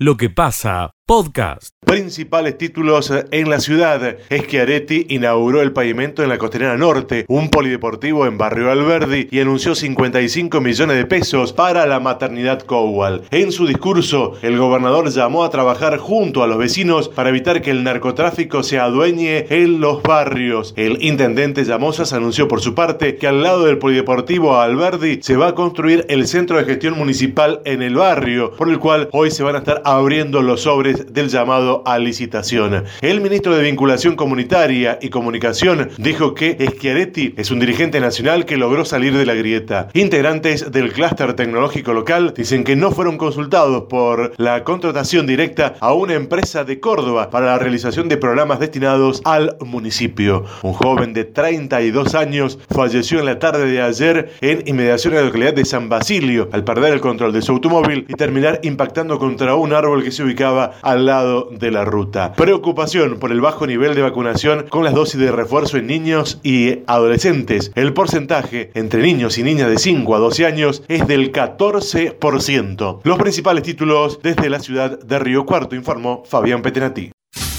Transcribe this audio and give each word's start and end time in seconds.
lo 0.00 0.16
que 0.16 0.30
pasa 0.30 0.94
podcast. 1.10 1.74
Principales 1.84 2.56
títulos 2.56 3.12
en 3.32 3.50
la 3.50 3.58
ciudad. 3.58 4.18
Schiaretti 4.30 5.06
inauguró 5.08 5.60
el 5.60 5.72
pavimento 5.72 6.22
en 6.22 6.28
la 6.28 6.38
costanera 6.38 6.76
norte, 6.76 7.24
un 7.26 7.50
polideportivo 7.50 8.26
en 8.26 8.38
Barrio 8.38 8.70
Alberdi 8.70 9.26
y 9.28 9.40
anunció 9.40 9.74
55 9.74 10.60
millones 10.60 10.96
de 10.96 11.06
pesos 11.06 11.52
para 11.52 11.84
la 11.86 11.98
maternidad 11.98 12.60
Cowal. 12.60 13.22
En 13.32 13.50
su 13.50 13.66
discurso, 13.66 14.34
el 14.42 14.56
gobernador 14.56 15.10
llamó 15.10 15.42
a 15.42 15.50
trabajar 15.50 15.98
junto 15.98 16.44
a 16.44 16.46
los 16.46 16.58
vecinos 16.58 17.08
para 17.08 17.30
evitar 17.30 17.60
que 17.60 17.72
el 17.72 17.82
narcotráfico 17.82 18.62
se 18.62 18.78
adueñe 18.78 19.46
en 19.50 19.80
los 19.80 20.04
barrios. 20.04 20.74
El 20.76 21.02
intendente 21.02 21.64
Llamosas 21.64 22.12
anunció 22.12 22.46
por 22.46 22.60
su 22.60 22.76
parte 22.76 23.16
que 23.16 23.26
al 23.26 23.42
lado 23.42 23.64
del 23.64 23.78
polideportivo 23.78 24.60
Alberdi 24.60 25.18
se 25.22 25.36
va 25.36 25.48
a 25.48 25.54
construir 25.56 26.06
el 26.08 26.28
centro 26.28 26.56
de 26.56 26.66
gestión 26.66 26.96
municipal 26.96 27.62
en 27.64 27.82
el 27.82 27.96
barrio, 27.96 28.52
por 28.56 28.68
el 28.68 28.78
cual 28.78 29.08
hoy 29.10 29.32
se 29.32 29.42
van 29.42 29.56
a 29.56 29.58
estar 29.58 29.82
abriendo 29.84 30.40
los 30.40 30.60
sobres 30.60 30.99
del 31.08 31.28
llamado 31.28 31.82
a 31.86 31.98
licitación. 31.98 32.84
El 33.00 33.20
ministro 33.20 33.54
de 33.56 33.62
Vinculación 33.62 34.16
Comunitaria 34.16 34.98
y 35.00 35.10
Comunicación 35.10 35.90
dijo 35.98 36.34
que 36.34 36.56
Schiaretti 36.76 37.34
es 37.36 37.50
un 37.50 37.60
dirigente 37.60 38.00
nacional 38.00 38.44
que 38.44 38.56
logró 38.56 38.84
salir 38.84 39.16
de 39.16 39.26
la 39.26 39.34
grieta. 39.34 39.88
Integrantes 39.94 40.72
del 40.72 40.92
clúster 40.92 41.34
tecnológico 41.34 41.92
local 41.92 42.34
dicen 42.36 42.64
que 42.64 42.76
no 42.76 42.90
fueron 42.90 43.18
consultados 43.18 43.84
por 43.88 44.32
la 44.36 44.64
contratación 44.64 45.26
directa 45.26 45.74
a 45.80 45.92
una 45.92 46.14
empresa 46.14 46.64
de 46.64 46.80
Córdoba 46.80 47.30
para 47.30 47.46
la 47.46 47.58
realización 47.58 48.08
de 48.08 48.16
programas 48.16 48.60
destinados 48.60 49.22
al 49.24 49.56
municipio. 49.60 50.44
Un 50.62 50.72
joven 50.72 51.12
de 51.12 51.24
32 51.24 52.14
años 52.14 52.58
falleció 52.70 53.20
en 53.20 53.26
la 53.26 53.38
tarde 53.38 53.66
de 53.66 53.82
ayer 53.82 54.32
en 54.40 54.62
inmediación 54.66 55.14
a 55.14 55.16
la 55.18 55.24
localidad 55.24 55.54
de 55.54 55.64
San 55.64 55.88
Basilio 55.88 56.48
al 56.52 56.64
perder 56.64 56.92
el 56.92 57.00
control 57.00 57.32
de 57.32 57.42
su 57.42 57.52
automóvil 57.52 58.06
y 58.08 58.14
terminar 58.14 58.60
impactando 58.62 59.18
contra 59.18 59.54
un 59.54 59.72
árbol 59.72 60.02
que 60.02 60.10
se 60.10 60.22
ubicaba 60.22 60.72
al 60.90 61.06
lado 61.06 61.48
de 61.50 61.70
la 61.70 61.84
ruta. 61.84 62.32
Preocupación 62.32 63.18
por 63.18 63.32
el 63.32 63.40
bajo 63.40 63.66
nivel 63.66 63.94
de 63.94 64.02
vacunación 64.02 64.66
con 64.68 64.84
las 64.84 64.94
dosis 64.94 65.20
de 65.20 65.32
refuerzo 65.32 65.76
en 65.76 65.86
niños 65.86 66.38
y 66.42 66.80
adolescentes. 66.86 67.72
El 67.74 67.92
porcentaje 67.92 68.70
entre 68.74 69.02
niños 69.02 69.38
y 69.38 69.42
niñas 69.42 69.68
de 69.68 69.78
5 69.78 70.14
a 70.14 70.18
12 70.18 70.46
años 70.46 70.82
es 70.88 71.06
del 71.06 71.32
14%. 71.32 73.00
Los 73.04 73.18
principales 73.18 73.62
títulos 73.62 74.20
desde 74.22 74.50
la 74.50 74.60
ciudad 74.60 74.98
de 74.98 75.18
Río 75.18 75.46
Cuarto, 75.46 75.74
informó 75.74 76.22
Fabián 76.24 76.62
Petenati. 76.62 77.12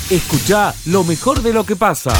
Escucha 0.09 0.73
lo 0.87 1.03
mejor 1.03 1.41
de 1.41 1.53
lo 1.53 1.63
que 1.63 1.75
pasa 1.75 2.11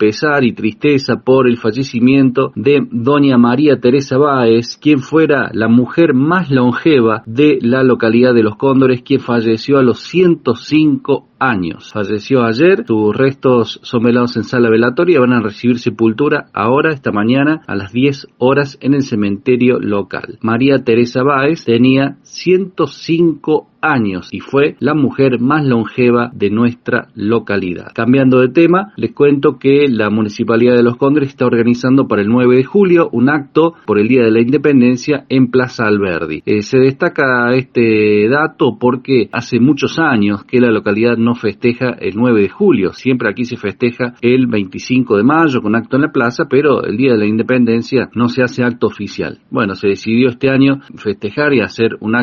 pesar 0.00 0.44
y 0.44 0.54
tristeza 0.54 1.16
por 1.22 1.46
el 1.46 1.58
fallecimiento 1.58 2.52
de 2.56 2.80
doña 2.90 3.36
María 3.36 3.78
Teresa 3.80 4.16
Báez, 4.16 4.78
quien 4.80 5.00
fuera 5.00 5.50
la 5.52 5.68
mujer 5.68 6.14
más 6.14 6.50
longeva 6.50 7.22
de 7.26 7.58
la 7.60 7.82
localidad 7.82 8.32
de 8.32 8.42
Los 8.42 8.56
Cóndores, 8.56 9.02
quien 9.02 9.20
falleció 9.20 9.76
a 9.76 9.82
los 9.82 10.00
105 10.00 11.28
años. 11.38 11.92
Falleció 11.92 12.44
ayer, 12.44 12.84
sus 12.86 13.14
restos 13.14 13.78
son 13.82 14.02
velados 14.04 14.36
en 14.36 14.44
sala 14.44 14.70
velatoria 14.70 15.20
van 15.20 15.34
a 15.34 15.40
recibir 15.40 15.78
sepultura 15.78 16.46
ahora, 16.54 16.92
esta 16.92 17.12
mañana, 17.12 17.62
a 17.66 17.74
las 17.74 17.92
10 17.92 18.28
horas 18.38 18.78
en 18.80 18.94
el 18.94 19.02
cementerio 19.02 19.80
local. 19.80 20.38
María 20.40 20.78
Teresa 20.84 21.22
Báez 21.22 21.64
tenía 21.64 22.16
105 22.30 23.68
años 23.80 24.28
y 24.32 24.40
fue 24.40 24.76
la 24.78 24.94
mujer 24.94 25.40
más 25.40 25.64
longeva 25.64 26.30
de 26.34 26.50
nuestra 26.50 27.08
localidad. 27.14 27.92
Cambiando 27.94 28.40
de 28.40 28.48
tema, 28.48 28.92
les 28.96 29.12
cuento 29.12 29.58
que 29.58 29.86
la 29.88 30.10
Municipalidad 30.10 30.76
de 30.76 30.82
Los 30.82 30.96
Condres 30.96 31.30
está 31.30 31.46
organizando 31.46 32.06
para 32.06 32.22
el 32.22 32.28
9 32.28 32.56
de 32.56 32.64
julio 32.64 33.08
un 33.12 33.30
acto 33.30 33.74
por 33.86 33.98
el 33.98 34.08
Día 34.08 34.22
de 34.22 34.30
la 34.30 34.40
Independencia 34.40 35.24
en 35.28 35.50
Plaza 35.50 35.86
Alberdi. 35.86 36.42
Eh, 36.44 36.62
se 36.62 36.78
destaca 36.78 37.54
este 37.54 38.28
dato 38.28 38.76
porque 38.78 39.28
hace 39.32 39.60
muchos 39.60 39.98
años 39.98 40.44
que 40.44 40.60
la 40.60 40.70
localidad 40.70 41.16
no 41.16 41.34
festeja 41.34 41.90
el 42.00 42.14
9 42.16 42.42
de 42.42 42.48
julio. 42.48 42.92
Siempre 42.92 43.30
aquí 43.30 43.44
se 43.44 43.56
festeja 43.56 44.14
el 44.20 44.46
25 44.46 45.16
de 45.16 45.22
mayo 45.22 45.62
con 45.62 45.74
acto 45.74 45.96
en 45.96 46.02
la 46.02 46.12
plaza, 46.12 46.44
pero 46.48 46.84
el 46.84 46.96
día 46.96 47.12
de 47.12 47.18
la 47.18 47.26
independencia 47.26 48.10
no 48.14 48.28
se 48.28 48.42
hace 48.42 48.62
acto 48.62 48.86
oficial. 48.86 49.38
Bueno, 49.50 49.74
se 49.74 49.88
decidió 49.88 50.28
este 50.28 50.50
año 50.50 50.80
festejar 50.96 51.54
y 51.54 51.60
hacer 51.60 51.96
un 52.00 52.14
acto 52.14 52.19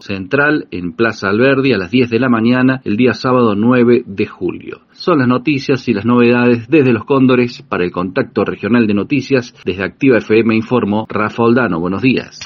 central 0.00 0.66
en 0.70 0.92
Plaza 0.92 1.28
Alberdi 1.28 1.72
a 1.72 1.78
las 1.78 1.90
10 1.90 2.10
de 2.10 2.18
la 2.18 2.28
mañana 2.28 2.80
el 2.84 2.96
día 2.96 3.14
sábado 3.14 3.54
9 3.54 4.04
de 4.06 4.26
julio. 4.26 4.80
Son 4.92 5.18
las 5.18 5.28
noticias 5.28 5.86
y 5.88 5.92
las 5.92 6.04
novedades 6.04 6.68
desde 6.68 6.92
Los 6.92 7.04
Cóndores 7.04 7.62
para 7.62 7.84
el 7.84 7.92
contacto 7.92 8.44
regional 8.44 8.86
de 8.86 8.94
noticias 8.94 9.54
desde 9.64 9.84
Activa 9.84 10.18
FM 10.18 10.54
informó 10.54 11.06
Rafa 11.08 11.42
Oldano. 11.42 11.80
Buenos 11.80 12.02
días. 12.02 12.40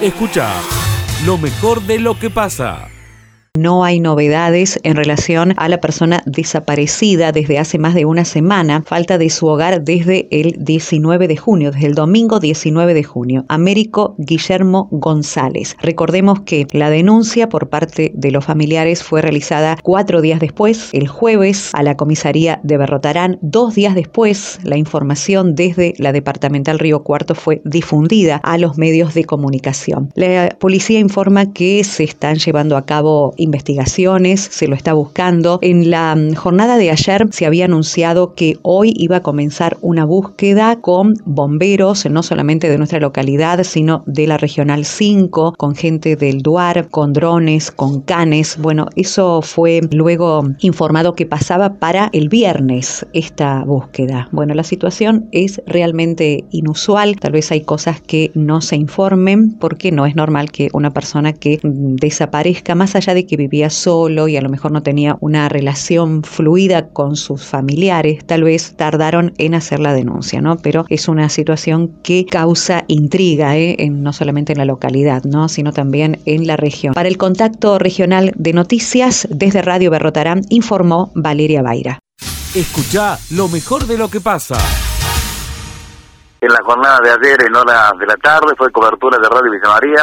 Escucha 0.00 0.52
lo 1.26 1.38
mejor 1.38 1.80
de 1.82 2.00
lo 2.00 2.18
que 2.18 2.30
pasa. 2.30 2.91
No 3.58 3.84
hay 3.84 4.00
novedades 4.00 4.80
en 4.82 4.96
relación 4.96 5.52
a 5.58 5.68
la 5.68 5.78
persona 5.78 6.22
desaparecida 6.24 7.32
desde 7.32 7.58
hace 7.58 7.78
más 7.78 7.94
de 7.94 8.06
una 8.06 8.24
semana, 8.24 8.82
falta 8.86 9.18
de 9.18 9.28
su 9.28 9.46
hogar 9.46 9.84
desde 9.84 10.26
el 10.30 10.54
19 10.58 11.28
de 11.28 11.36
junio, 11.36 11.70
desde 11.70 11.88
el 11.88 11.94
domingo 11.94 12.40
19 12.40 12.94
de 12.94 13.04
junio. 13.04 13.44
Américo 13.48 14.14
Guillermo 14.16 14.88
González. 14.90 15.76
Recordemos 15.82 16.40
que 16.40 16.66
la 16.72 16.88
denuncia 16.88 17.50
por 17.50 17.68
parte 17.68 18.10
de 18.14 18.30
los 18.30 18.42
familiares 18.42 19.02
fue 19.02 19.20
realizada 19.20 19.76
cuatro 19.82 20.22
días 20.22 20.40
después, 20.40 20.88
el 20.94 21.06
jueves, 21.06 21.72
a 21.74 21.82
la 21.82 21.98
comisaría 21.98 22.58
de 22.62 22.78
Berrotarán. 22.78 23.38
Dos 23.42 23.74
días 23.74 23.94
después, 23.94 24.60
la 24.62 24.78
información 24.78 25.54
desde 25.54 25.92
la 25.98 26.12
departamental 26.12 26.78
Río 26.78 27.02
Cuarto 27.02 27.34
fue 27.34 27.60
difundida 27.66 28.36
a 28.44 28.56
los 28.56 28.78
medios 28.78 29.12
de 29.12 29.24
comunicación. 29.24 30.10
La 30.14 30.56
policía 30.58 31.00
informa 31.00 31.52
que 31.52 31.84
se 31.84 32.04
están 32.04 32.36
llevando 32.36 32.78
a 32.78 32.86
cabo 32.86 33.34
investigaciones, 33.42 34.40
se 34.40 34.68
lo 34.68 34.74
está 34.74 34.92
buscando. 34.92 35.58
En 35.62 35.90
la 35.90 36.14
mm, 36.14 36.34
jornada 36.34 36.76
de 36.76 36.90
ayer 36.90 37.26
se 37.30 37.46
había 37.46 37.66
anunciado 37.66 38.34
que 38.34 38.58
hoy 38.62 38.92
iba 38.96 39.16
a 39.16 39.22
comenzar 39.22 39.76
una 39.80 40.04
búsqueda 40.04 40.80
con 40.80 41.14
bomberos, 41.24 42.06
no 42.06 42.22
solamente 42.22 42.68
de 42.68 42.78
nuestra 42.78 43.00
localidad, 43.00 43.62
sino 43.64 44.02
de 44.06 44.26
la 44.26 44.38
Regional 44.38 44.84
5, 44.84 45.54
con 45.56 45.74
gente 45.74 46.16
del 46.16 46.42
DUAR, 46.42 46.88
con 46.88 47.12
drones, 47.12 47.70
con 47.70 48.00
canes. 48.00 48.56
Bueno, 48.58 48.86
eso 48.96 49.42
fue 49.42 49.80
luego 49.90 50.44
informado 50.60 51.14
que 51.14 51.26
pasaba 51.26 51.74
para 51.74 52.10
el 52.12 52.28
viernes 52.28 53.06
esta 53.12 53.64
búsqueda. 53.64 54.28
Bueno, 54.32 54.54
la 54.54 54.64
situación 54.64 55.28
es 55.32 55.60
realmente 55.66 56.44
inusual, 56.50 57.16
tal 57.16 57.32
vez 57.32 57.50
hay 57.50 57.62
cosas 57.62 58.00
que 58.00 58.30
no 58.34 58.60
se 58.60 58.76
informen 58.76 59.52
porque 59.58 59.92
no 59.92 60.06
es 60.06 60.14
normal 60.16 60.50
que 60.50 60.68
una 60.72 60.92
persona 60.92 61.32
que 61.32 61.58
mm, 61.62 61.96
desaparezca 61.96 62.74
más 62.74 62.94
allá 62.94 63.14
de 63.14 63.26
que 63.26 63.31
que 63.32 63.38
vivía 63.38 63.70
solo 63.70 64.28
y 64.28 64.36
a 64.36 64.42
lo 64.42 64.50
mejor 64.50 64.72
no 64.72 64.82
tenía 64.82 65.16
una 65.20 65.48
relación 65.48 66.22
fluida 66.22 66.90
con 66.90 67.16
sus 67.16 67.46
familiares, 67.46 68.26
tal 68.26 68.42
vez 68.44 68.76
tardaron 68.76 69.32
en 69.38 69.54
hacer 69.54 69.80
la 69.80 69.94
denuncia, 69.94 70.42
¿no? 70.42 70.58
Pero 70.58 70.84
es 70.90 71.08
una 71.08 71.30
situación 71.30 71.98
que 72.02 72.26
causa 72.26 72.84
intriga, 72.88 73.56
¿eh? 73.56 73.76
en, 73.78 74.02
no 74.02 74.12
solamente 74.12 74.52
en 74.52 74.58
la 74.58 74.66
localidad, 74.66 75.24
¿no? 75.24 75.48
Sino 75.48 75.72
también 75.72 76.20
en 76.26 76.46
la 76.46 76.58
región. 76.58 76.92
Para 76.92 77.08
el 77.08 77.16
contacto 77.16 77.78
regional 77.78 78.32
de 78.36 78.52
noticias, 78.52 79.26
desde 79.30 79.62
Radio 79.62 79.90
Berrotarán, 79.90 80.42
informó 80.50 81.10
Valeria 81.14 81.62
Baira. 81.62 82.00
Escucha 82.54 83.16
lo 83.30 83.48
mejor 83.48 83.86
de 83.86 83.96
lo 83.96 84.10
que 84.10 84.20
pasa. 84.20 84.56
En 86.42 86.52
la 86.52 86.60
jornada 86.62 87.00
de 87.02 87.10
ayer, 87.12 87.46
en 87.46 87.56
horas 87.56 87.92
de 87.98 88.04
la 88.04 88.16
tarde, 88.16 88.52
fue 88.58 88.70
cobertura 88.70 89.16
de 89.16 89.26
Radio 89.26 89.52
Villa 89.52 89.72
María, 89.72 90.02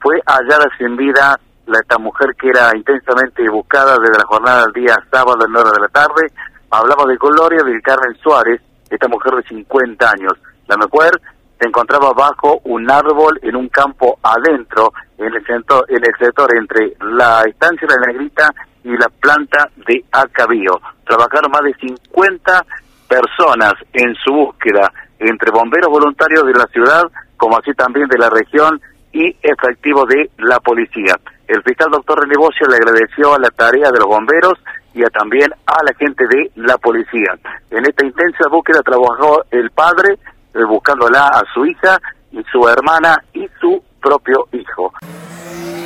fue 0.00 0.20
hallada 0.26 0.66
sin 0.76 0.96
vida 0.96 1.38
la, 1.66 1.78
esta 1.80 1.98
mujer 1.98 2.34
que 2.38 2.48
era 2.48 2.76
intensamente 2.76 3.48
buscada 3.50 3.96
desde 3.98 4.18
la 4.18 4.26
jornada 4.26 4.64
del 4.64 4.84
día 4.84 4.96
sábado 5.10 5.38
en 5.46 5.56
hora 5.56 5.70
de 5.70 5.80
la 5.80 5.88
tarde. 5.88 6.32
Hablamos 6.70 7.06
de 7.06 7.16
Gloria 7.16 7.62
del 7.62 7.80
Carmen 7.82 8.16
Suárez, 8.22 8.60
esta 8.90 9.08
mujer 9.08 9.34
de 9.34 9.42
50 9.44 10.10
años. 10.10 10.32
La 10.66 10.76
mujer 10.76 11.12
se 11.58 11.68
encontraba 11.68 12.12
bajo 12.12 12.60
un 12.64 12.90
árbol 12.90 13.38
en 13.42 13.56
un 13.56 13.68
campo 13.68 14.18
adentro, 14.22 14.92
en 15.18 15.34
el, 15.34 15.46
centro, 15.46 15.84
en 15.88 16.02
el 16.04 16.12
sector 16.18 16.50
entre 16.56 16.94
la 17.00 17.42
estancia 17.42 17.86
de 17.86 17.94
la 17.94 18.06
Negrita 18.06 18.48
y 18.82 18.90
la 18.96 19.08
planta 19.20 19.70
de 19.86 20.04
Acabío. 20.12 20.80
Trabajaron 21.06 21.50
más 21.50 21.62
de 21.62 21.74
50 21.74 22.64
personas 23.08 23.74
en 23.92 24.14
su 24.16 24.32
búsqueda, 24.32 24.92
entre 25.18 25.50
bomberos 25.50 25.90
voluntarios 25.90 26.44
de 26.46 26.52
la 26.52 26.66
ciudad, 26.66 27.02
como 27.36 27.56
así 27.56 27.72
también 27.72 28.08
de 28.08 28.18
la 28.18 28.30
región 28.30 28.80
y 29.12 29.36
efectivos 29.42 30.08
de 30.08 30.30
la 30.38 30.58
policía. 30.60 31.14
El 31.46 31.62
fiscal 31.62 31.90
doctor 31.90 32.20
René 32.20 32.34
le 32.34 32.76
agradeció 32.76 33.34
a 33.34 33.38
la 33.38 33.50
tarea 33.50 33.90
de 33.90 33.98
los 33.98 34.08
bomberos 34.08 34.54
y 34.94 35.02
a, 35.02 35.08
también 35.08 35.50
a 35.66 35.84
la 35.84 35.92
gente 35.98 36.24
de 36.26 36.50
la 36.56 36.78
policía. 36.78 37.36
En 37.70 37.84
esta 37.84 38.06
intensa 38.06 38.48
búsqueda 38.50 38.80
trabajó 38.82 39.44
el 39.50 39.70
padre 39.70 40.14
eh, 40.54 40.64
buscándola 40.66 41.26
a 41.28 41.42
su 41.52 41.66
hija 41.66 41.98
y 42.32 42.42
su 42.50 42.66
hermana 42.68 43.22
y 43.34 43.46
su 43.60 43.82
propio 44.00 44.48
hijo. 44.52 44.92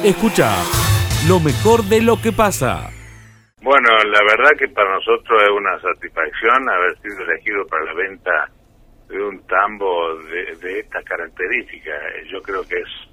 Escucha 0.05 0.55
lo 1.27 1.41
mejor 1.41 1.83
de 1.85 2.03
lo 2.03 2.21
que 2.23 2.31
pasa. 2.31 2.91
Bueno, 3.61 3.89
la 4.05 4.21
verdad 4.31 4.51
que 4.57 4.69
para 4.69 4.95
nosotros 4.95 5.43
es 5.43 5.51
una 5.51 5.81
satisfacción 5.81 6.69
haber 6.71 6.97
sido 7.03 7.25
elegido 7.25 7.67
para 7.67 7.85
la 7.85 7.95
venta 7.95 8.51
de 9.09 9.21
un 9.21 9.45
tambo 9.47 10.15
de, 10.31 10.55
de 10.57 10.81
estas 10.81 11.05
características. 11.05 11.95
Yo 12.31 12.41
creo 12.43 12.63
que 12.63 12.77
es 12.77 13.08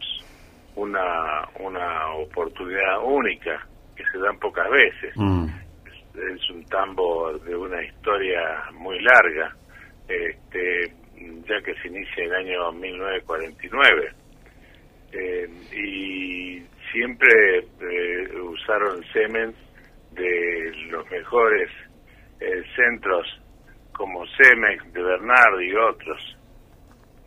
una, 0.75 1.47
una 1.59 2.13
oportunidad 2.15 3.03
única 3.03 3.65
que 3.95 4.03
se 4.11 4.17
dan 4.19 4.37
pocas 4.39 4.69
veces. 4.69 5.13
Mm. 5.15 5.45
Es, 5.85 6.41
es 6.41 6.49
un 6.49 6.65
tambo 6.65 7.37
de 7.39 7.55
una 7.55 7.83
historia 7.83 8.69
muy 8.73 8.99
larga, 9.01 9.55
este, 10.07 10.93
ya 11.47 11.61
que 11.61 11.73
se 11.81 11.87
inicia 11.87 12.23
en 12.23 12.31
el 12.31 12.35
año 12.35 12.71
1949. 12.73 14.11
Eh, 15.11 15.47
y 15.71 16.65
siempre 16.91 17.59
eh, 17.59 18.39
usaron 18.41 19.01
semen 19.13 19.53
de 20.11 20.71
los 20.89 21.09
mejores 21.09 21.69
eh, 22.39 22.63
centros 22.75 23.25
como 23.93 24.25
Cemex, 24.37 24.91
de 24.93 25.01
Bernardo 25.01 25.61
y 25.61 25.73
otros. 25.73 26.34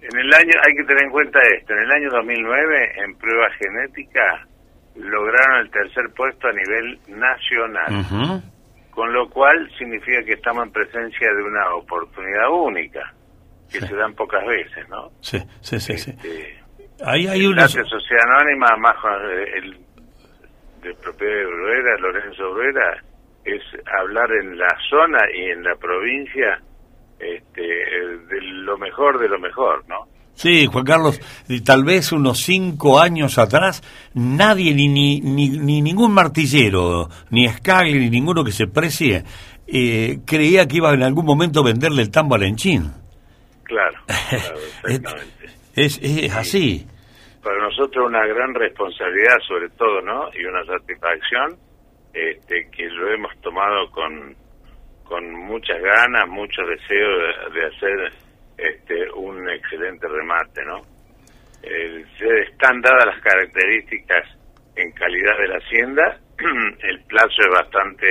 En 0.00 0.18
el 0.18 0.32
año, 0.32 0.52
hay 0.64 0.74
que 0.76 0.84
tener 0.84 1.04
en 1.04 1.10
cuenta 1.10 1.40
esto, 1.56 1.72
en 1.72 1.80
el 1.80 1.90
año 1.90 2.10
2009 2.10 2.92
en 3.04 3.14
prueba 3.18 3.48
genética 3.58 4.46
lograron 4.96 5.60
el 5.60 5.70
tercer 5.70 6.04
puesto 6.16 6.48
a 6.48 6.52
nivel 6.52 6.98
nacional, 7.08 8.42
con 8.90 9.12
lo 9.12 9.28
cual 9.28 9.70
significa 9.78 10.22
que 10.24 10.32
estamos 10.34 10.64
en 10.66 10.72
presencia 10.72 11.32
de 11.34 11.42
una 11.42 11.74
oportunidad 11.74 12.50
única, 12.50 13.12
que 13.70 13.80
Sí. 13.80 13.86
se 13.86 13.94
dan 13.96 14.14
pocas 14.14 14.44
veces, 14.46 14.88
¿no? 14.88 15.10
Sí, 15.20 15.38
sí, 15.60 15.78
sí. 15.78 15.98
sí. 15.98 16.10
Este, 16.10 16.58
Ahí 17.04 17.26
hay 17.28 17.46
unos... 17.46 17.70
Sociedad 17.70 18.24
Anónima, 18.38 18.76
más 18.78 18.96
con 18.96 19.12
el 19.12 19.78
de 20.82 20.94
propiedad 20.94 21.34
de 21.34 21.46
Bruera, 21.46 21.96
Lorenzo 21.98 22.52
Bruera, 22.54 23.02
es 23.44 23.62
hablar 24.00 24.30
en 24.32 24.58
la 24.58 24.68
zona 24.90 25.20
y 25.34 25.50
en 25.50 25.62
la 25.64 25.74
provincia 25.76 26.60
este, 27.18 27.62
de 27.62 28.40
lo 28.40 28.78
mejor 28.78 29.18
de 29.18 29.28
lo 29.28 29.38
mejor, 29.38 29.84
¿no? 29.88 30.06
Sí, 30.38 30.66
Juan 30.66 30.84
Carlos, 30.84 31.20
tal 31.64 31.82
vez 31.84 32.12
unos 32.12 32.38
cinco 32.38 33.00
años 33.00 33.38
atrás, 33.38 33.82
nadie, 34.14 34.72
ni, 34.72 34.86
ni, 34.86 35.20
ni, 35.20 35.48
ni 35.48 35.82
ningún 35.82 36.14
martillero, 36.14 37.08
ni 37.30 37.48
Scagli, 37.48 37.98
ni 37.98 38.08
ninguno 38.08 38.44
que 38.44 38.52
se 38.52 38.68
precie, 38.68 39.24
eh, 39.66 40.20
creía 40.24 40.68
que 40.68 40.76
iba 40.76 40.94
en 40.94 41.02
algún 41.02 41.26
momento 41.26 41.58
a 41.58 41.64
venderle 41.64 42.02
el 42.02 42.12
tambo 42.12 42.36
al 42.36 42.44
Enchín. 42.44 42.92
Claro, 43.64 43.98
claro, 44.06 44.58
exactamente. 44.84 45.46
Es, 45.74 45.98
es 46.00 46.32
así. 46.32 46.86
Para 47.42 47.60
nosotros 47.60 48.06
una 48.06 48.24
gran 48.24 48.54
responsabilidad, 48.54 49.38
sobre 49.46 49.70
todo, 49.70 50.00
¿no? 50.02 50.30
Y 50.34 50.44
una 50.44 50.64
satisfacción 50.64 51.56
este, 52.12 52.68
que 52.70 52.86
lo 52.90 53.12
hemos 53.12 53.36
tomado 53.40 53.90
con, 53.90 54.36
con 55.08 55.31
muchas 55.32 55.81
ganas, 55.81 56.28
mucho 56.28 56.62
deseo 56.62 57.08
de, 57.19 57.60
de 57.60 57.66
hacer 57.66 58.12
este, 58.58 59.10
un 59.12 59.49
excelente 59.50 60.06
remate, 60.06 60.64
¿no? 60.64 60.82
Eh, 61.62 62.05
se 62.19 62.40
están 62.50 62.81
dadas 62.81 63.06
las 63.06 63.20
características 63.22 64.25
en 64.76 64.93
calidad 64.93 65.37
de 65.38 65.49
la 65.49 65.56
hacienda, 65.58 66.19
el 66.82 67.00
plazo 67.05 67.40
es 67.40 67.49
bastante 67.50 68.08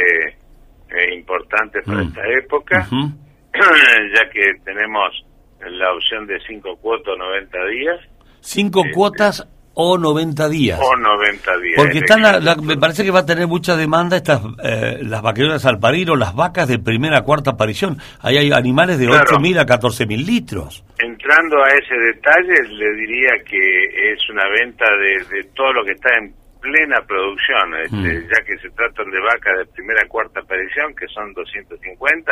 eh, 0.90 1.14
importante 1.16 1.82
para 1.84 2.00
Mm. 2.04 2.08
esta 2.08 2.28
época, 2.40 2.88
ya 4.16 4.30
que 4.30 4.54
tenemos 4.66 5.26
la 5.62 5.94
opción 5.94 6.28
de 6.28 6.40
5 6.48 6.78
cuotas 6.78 7.14
o 7.14 7.18
90 7.18 7.66
días, 7.68 8.00
Cinco 8.40 8.84
Sí, 8.84 8.92
cuotas 8.92 9.48
o 9.80 9.96
90 9.98 10.50
días. 10.50 10.80
o 10.82 10.96
90 10.98 11.58
días. 11.58 11.76
Porque 11.78 12.00
están 12.00 12.22
la- 12.24 12.56
me 12.56 12.78
parece 12.78 13.04
que 13.04 13.12
va 13.12 13.20
a 13.20 13.26
tener 13.28 13.46
mucha 13.46 13.76
demanda 13.78 14.18
estas 14.18 14.42
eh, 14.64 15.00
las 15.04 15.22
vaqueronas 15.22 15.64
al 15.68 15.78
parir 15.80 16.10
o 16.10 16.16
las 16.16 16.34
vacas 16.34 16.68
de 16.68 16.80
primera 16.80 17.20
a 17.20 17.22
cuarta 17.22 17.52
aparición. 17.52 17.98
Ahí 18.22 18.38
hay 18.38 18.52
animales 18.52 18.98
de 18.98 19.06
Claro. 19.06 19.38
8.000 19.38 19.60
a 19.60 19.66
14.000 19.68 20.26
litros. 20.26 20.84
Entrando 20.98 21.64
a 21.64 21.70
ese 21.70 21.94
detalle, 21.96 22.68
le 22.74 22.92
diría 22.96 23.34
que 23.46 24.12
es 24.14 24.20
una 24.32 24.50
venta 24.50 24.86
de, 24.98 25.36
de 25.38 25.44
todo 25.56 25.72
lo 25.74 25.86
que 25.86 25.92
está 25.92 26.10
en 26.18 26.34
plena 26.60 26.98
producción, 27.08 27.76
este, 27.84 27.96
Mm. 27.96 28.30
ya 28.34 28.44
que 28.46 28.58
se 28.58 28.70
tratan 28.72 29.12
de 29.12 29.20
vacas 29.22 29.60
de 29.60 29.66
primera 29.74 30.02
a 30.02 30.08
cuarta 30.08 30.40
aparición, 30.40 30.96
que 30.96 31.06
son 31.14 31.32
250, 31.34 32.32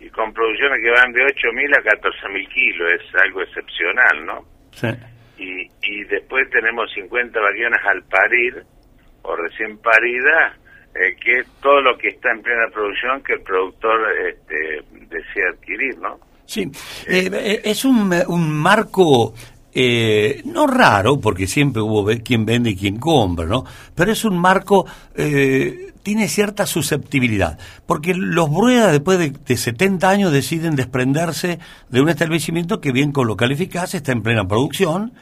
y 0.00 0.08
con 0.08 0.32
producciones 0.32 0.80
que 0.82 0.90
van 0.90 1.12
de 1.12 1.20
8.000 1.22 1.70
a 1.76 1.82
14.000 1.82 2.48
kilos, 2.48 2.88
es 2.94 3.14
algo 3.22 3.42
excepcional, 3.42 4.24
¿no? 4.26 4.40
Sí. 4.72 4.88
Y, 5.38 5.62
y 5.82 6.04
después 6.04 6.48
tenemos 6.50 6.92
50 6.94 7.40
vaquionas 7.40 7.80
al 7.86 8.02
parir, 8.04 8.62
o 9.22 9.36
recién 9.36 9.78
paridas, 9.78 10.56
eh, 10.94 11.16
que 11.22 11.38
es 11.40 11.46
todo 11.60 11.80
lo 11.80 11.96
que 11.96 12.08
está 12.08 12.30
en 12.32 12.42
plena 12.42 12.68
producción 12.72 13.22
que 13.22 13.34
el 13.34 13.40
productor 13.42 13.98
este, 14.28 14.82
desea 15.08 15.50
adquirir, 15.54 15.98
¿no? 15.98 16.18
Sí, 16.44 16.70
Eh, 17.06 17.30
eh, 17.32 17.60
es 17.64 17.84
un, 17.84 18.12
un 18.28 18.50
marco 18.50 19.32
eh, 19.74 20.42
no 20.44 20.66
raro, 20.66 21.18
porque 21.20 21.46
siempre 21.46 21.82
hubo 21.82 22.06
quien 22.22 22.44
vende 22.44 22.70
y 22.70 22.76
quien 22.76 22.98
compra, 22.98 23.46
¿no? 23.46 23.64
Pero 23.94 24.12
es 24.12 24.24
un 24.24 24.38
marco, 24.38 24.86
eh, 25.14 25.92
tiene 26.02 26.28
cierta 26.28 26.66
susceptibilidad, 26.66 27.58
porque 27.86 28.14
los 28.14 28.50
Bruedas 28.50 28.92
después 28.92 29.18
de, 29.18 29.30
de 29.30 29.56
70 29.56 30.08
años 30.08 30.32
deciden 30.32 30.76
desprenderse 30.76 31.58
de 31.88 32.00
un 32.00 32.08
establecimiento 32.08 32.80
que 32.80 32.92
bien 32.92 33.12
con 33.12 33.26
lo 33.26 33.36
calificás 33.36 33.94
está 33.94 34.12
en 34.12 34.22
plena 34.22 34.46
producción, 34.46 35.12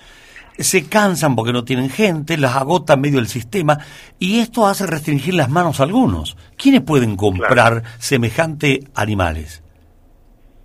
se 0.59 0.89
cansan 0.89 1.37
porque 1.37 1.53
no 1.53 1.65
tienen 1.65 1.89
gente, 1.89 2.37
las 2.37 2.57
agota 2.57 2.97
medio 2.97 3.19
el 3.19 3.29
sistema, 3.29 3.79
y 4.19 4.41
esto 4.41 4.67
hace 4.67 4.87
restringir 4.87 5.35
las 5.35 5.49
manos 5.49 5.81
a 5.81 5.85
algunos. 5.85 6.37
¿Quiénes 6.57 6.83
pueden 6.83 7.17
comprar 7.17 7.83
semejante 7.99 8.81
animales? 8.95 9.63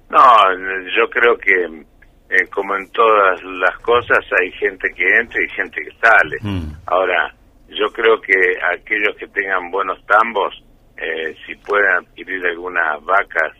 No, 0.09 0.19
yo 0.95 1.09
creo 1.09 1.37
que 1.37 1.85
eh, 2.35 2.47
como 2.53 2.75
en 2.75 2.89
todas 2.91 3.41
las 3.43 3.77
cosas 3.79 4.19
hay 4.41 4.51
gente 4.51 4.89
que 4.93 5.05
entra 5.19 5.41
y 5.41 5.49
gente 5.49 5.81
que 5.81 5.91
sale. 6.01 6.37
Mm. 6.41 6.71
Ahora, 6.87 7.33
yo 7.69 7.87
creo 7.93 8.19
que 8.19 8.33
aquellos 8.73 9.15
que 9.17 9.27
tengan 9.27 9.71
buenos 9.71 10.03
tambos, 10.05 10.53
eh, 10.97 11.35
si 11.45 11.55
pueden 11.55 11.89
adquirir 11.97 12.45
algunas 12.45 13.03
vacas 13.03 13.53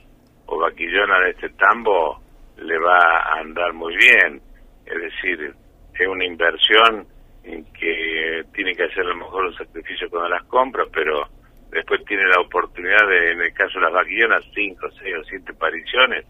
o 0.47 0.59
vaquillonas 0.59 1.19
de 1.21 1.29
este 1.31 1.49
tambo, 1.57 2.19
le 2.57 2.77
va 2.77 2.97
a 2.97 3.39
andar 3.39 3.73
muy 3.73 3.95
bien. 3.95 4.41
Es 4.85 5.01
decir, 5.01 5.53
es 5.93 6.07
una 6.07 6.25
inversión 6.25 7.07
que 7.43 8.43
tiene 8.53 8.73
que 8.73 8.83
hacer 8.83 9.05
a 9.05 9.09
lo 9.09 9.17
mejor 9.17 9.45
un 9.45 9.55
sacrificio 9.55 10.09
cuando 10.09 10.29
las 10.29 10.43
compra, 10.45 10.83
pero 10.91 11.27
después 11.69 12.03
tiene 12.05 12.23
la 12.23 12.41
oportunidad 12.41 13.07
de, 13.07 13.31
en 13.31 13.41
el 13.41 13.53
caso 13.53 13.79
de 13.79 13.85
las 13.85 13.93
vaquillonas, 13.93 14.43
cinco, 14.53 14.87
seis 14.99 15.15
o 15.19 15.23
siete 15.25 15.51
apariciones 15.51 16.25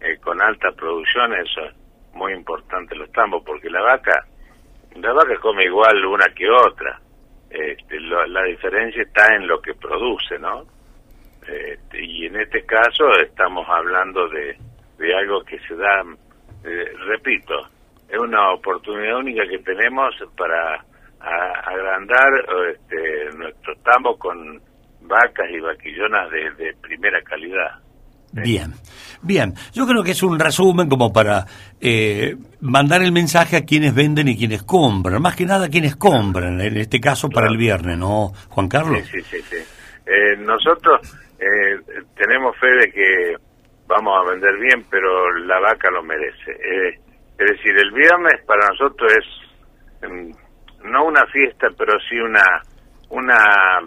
eh, 0.00 0.18
con 0.18 0.40
alta 0.42 0.72
producción, 0.72 1.32
eso 1.34 1.64
es 1.66 1.85
muy 2.16 2.32
importante 2.32 2.94
los 2.96 3.10
tambos, 3.12 3.42
porque 3.44 3.70
la 3.70 3.82
vaca, 3.82 4.24
la 4.96 5.12
vaca 5.12 5.36
come 5.40 5.64
igual 5.64 6.04
una 6.04 6.26
que 6.34 6.48
otra. 6.50 6.98
Este, 7.50 8.00
lo- 8.00 8.26
la 8.26 8.42
diferencia 8.44 9.02
está 9.02 9.34
en 9.36 9.46
lo 9.46 9.60
que 9.60 9.74
produce, 9.74 10.38
¿no? 10.38 10.64
Este, 11.46 12.04
y 12.04 12.26
en 12.26 12.36
este 12.40 12.64
caso 12.64 13.04
estamos 13.22 13.66
hablando 13.68 14.28
de, 14.28 14.56
de 14.98 15.14
algo 15.16 15.42
que 15.44 15.58
se 15.60 15.76
da, 15.76 16.02
eh, 16.64 16.92
repito, 17.06 17.54
es 18.08 18.18
una 18.18 18.52
oportunidad 18.52 19.18
única 19.18 19.46
que 19.48 19.58
tenemos 19.58 20.14
para 20.36 20.84
agrandar 21.64 22.28
este, 22.72 23.36
nuestro 23.36 23.74
tambo 23.84 24.16
con 24.18 24.60
vacas 25.02 25.46
y 25.50 25.60
vaquillonas 25.60 26.30
de, 26.30 26.50
de 26.52 26.74
primera 26.80 27.20
calidad. 27.22 27.80
Bien, 28.32 28.72
bien. 29.22 29.54
Yo 29.72 29.86
creo 29.86 30.02
que 30.02 30.10
es 30.10 30.22
un 30.22 30.38
resumen 30.38 30.88
como 30.88 31.12
para 31.12 31.46
eh, 31.80 32.36
mandar 32.60 33.02
el 33.02 33.12
mensaje 33.12 33.56
a 33.56 33.64
quienes 33.64 33.94
venden 33.94 34.28
y 34.28 34.36
quienes 34.36 34.62
compran. 34.62 35.20
Más 35.20 35.36
que 35.36 35.44
nada 35.44 35.66
a 35.66 35.68
quienes 35.68 35.96
compran, 35.96 36.60
en 36.60 36.76
este 36.76 37.00
caso 37.00 37.28
para 37.28 37.48
el 37.48 37.56
viernes, 37.56 37.98
¿no, 37.98 38.32
Juan 38.48 38.68
Carlos? 38.68 39.06
Sí, 39.10 39.20
sí, 39.22 39.42
sí. 39.42 39.42
sí. 39.50 39.56
Eh, 40.06 40.36
nosotros 40.38 41.00
eh, 41.38 42.04
tenemos 42.14 42.56
fe 42.58 42.68
de 42.68 42.92
que 42.92 43.36
vamos 43.86 44.14
a 44.18 44.30
vender 44.30 44.56
bien, 44.58 44.84
pero 44.90 45.32
la 45.44 45.60
vaca 45.60 45.90
lo 45.90 46.02
merece. 46.02 46.52
Eh, 46.52 46.98
es 47.38 47.50
decir, 47.50 47.76
el 47.76 47.92
viernes 47.92 48.40
para 48.46 48.68
nosotros 48.68 49.12
es 49.12 50.08
mm, 50.08 50.90
no 50.90 51.04
una 51.04 51.26
fiesta, 51.26 51.68
pero 51.76 51.92
sí 52.08 52.16
una 52.18 52.62
una 53.08 53.80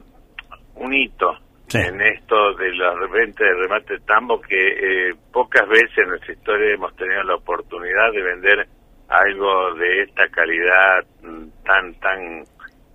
un 0.75 0.93
hito 0.93 1.38
Sí. 1.70 1.78
en 1.78 2.02
esto 2.02 2.54
de 2.56 2.76
la 2.76 2.94
venta 3.12 3.44
de 3.44 3.54
remate 3.54 3.94
de 3.94 4.00
tambo 4.00 4.42
que 4.42 4.56
eh, 4.56 5.14
pocas 5.32 5.68
veces 5.70 5.98
en 5.98 6.10
nuestra 6.10 6.34
historia 6.34 6.74
hemos 6.74 6.96
tenido 6.96 7.22
la 7.24 7.36
oportunidad 7.36 8.12
de 8.12 8.24
vender 8.24 8.68
algo 9.08 9.74
de 9.76 10.04
esta 10.04 10.28
calidad 10.30 11.04
mm, 11.22 11.48
tan 11.64 11.94
tan 12.00 12.44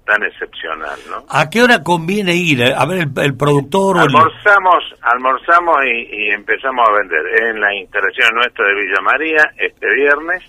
tan 0.04 0.22
excepcional, 0.22 0.98
¿no? 1.08 1.24
¿A 1.30 1.48
qué 1.48 1.62
hora 1.62 1.82
conviene 1.82 2.34
ir? 2.34 2.62
A 2.62 2.84
ver, 2.84 2.98
el, 2.98 3.24
el 3.24 3.36
productor 3.36 3.96
el... 3.96 4.02
Almorzamos, 4.02 4.84
almorzamos 5.00 5.76
y, 5.86 6.26
y 6.26 6.30
empezamos 6.30 6.86
a 6.88 6.92
vender 6.92 7.44
en 7.44 7.60
la 7.60 7.74
instalación 7.74 8.34
nuestra 8.34 8.66
de 8.66 8.74
Villa 8.74 9.00
María 9.02 9.42
este 9.56 9.86
viernes 9.94 10.42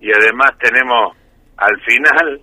y 0.00 0.12
además 0.12 0.52
tenemos 0.58 1.16
al 1.56 1.80
final 1.80 2.40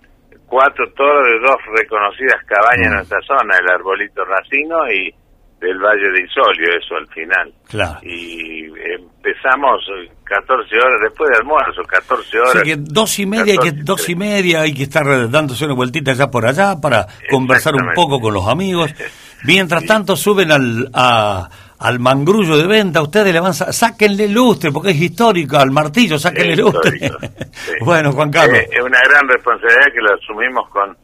cuatro 0.52 0.84
toros 0.98 1.24
de 1.24 1.40
dos 1.40 1.56
reconocidas 1.80 2.44
cabañas 2.46 2.88
en 2.88 2.92
Mm. 2.92 2.96
nuestra 2.96 3.20
zona, 3.26 3.56
el 3.56 3.72
Arbolito 3.72 4.26
Racino 4.26 4.78
y, 4.92 5.16
del 5.62 5.78
Valle 5.78 6.10
de 6.12 6.24
Isolio, 6.26 6.68
eso 6.78 6.96
al 6.96 7.08
final. 7.08 7.54
Claro. 7.70 8.00
Y 8.02 8.66
empezamos 8.66 9.80
14 10.26 10.76
horas 10.76 11.00
después 11.04 11.30
de 11.30 11.38
almuerzo, 11.38 11.84
14 11.88 12.40
horas. 12.40 12.56
Así 12.56 12.66
que 12.66 12.76
dos 12.78 13.20
y 13.20 13.26
media, 13.28 13.54
hay 13.54 13.60
que, 13.60 13.72
dos 13.72 14.10
y 14.10 14.16
media 14.16 14.62
hay 14.62 14.74
que 14.74 14.84
estar 14.84 15.30
dándose 15.30 15.66
una 15.66 15.76
vueltita 15.76 16.12
allá 16.12 16.30
por 16.30 16.46
allá 16.46 16.82
para 16.82 17.06
conversar 17.30 17.76
un 17.76 17.94
poco 17.94 18.20
con 18.20 18.34
los 18.34 18.48
amigos. 18.48 18.92
Mientras 19.46 19.86
tanto 19.86 20.16
suben 20.16 20.52
al, 20.52 20.90
a, 20.94 21.48
al 21.82 22.00
mangrullo 22.00 22.58
de 22.58 22.68
venta, 22.68 23.02
ustedes 23.02 23.34
le 23.34 23.40
van, 23.40 23.54
sáquenle 23.54 24.28
lustre, 24.28 24.72
porque 24.72 24.92
es 24.92 25.02
histórico, 25.02 25.58
al 25.58 25.72
martillo, 25.72 26.20
sáquenle 26.20 26.56
lustre. 26.56 27.12
bueno, 27.82 28.12
Juan 28.12 28.32
Carlos. 28.32 28.60
Eh, 28.60 28.70
es 28.72 28.84
una 28.84 29.00
gran 29.02 29.28
responsabilidad 29.28 29.92
que 29.92 30.02
la 30.02 30.14
asumimos 30.14 30.70
con, 30.70 30.96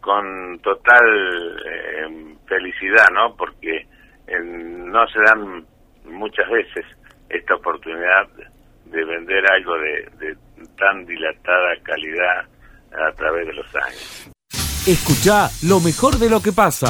con 0.00 0.58
total 0.60 1.02
eh, 1.66 2.34
felicidad, 2.46 3.06
¿no? 3.14 3.34
Porque 3.36 3.86
no 4.28 5.06
se 5.08 5.20
dan 5.20 5.64
muchas 6.04 6.48
veces 6.50 6.84
esta 7.30 7.54
oportunidad 7.54 8.28
de 8.84 9.04
vender 9.04 9.42
algo 9.50 9.74
de, 9.78 10.36
tan 10.76 11.06
dilatada 11.06 11.74
calidad 11.82 12.44
a 12.92 13.12
través 13.12 13.46
de 13.46 13.54
los 13.54 13.66
años. 13.76 14.30
Escucha 14.86 15.48
lo 15.66 15.80
mejor 15.80 16.18
de 16.18 16.28
lo 16.28 16.42
que 16.42 16.52
pasa. 16.52 16.88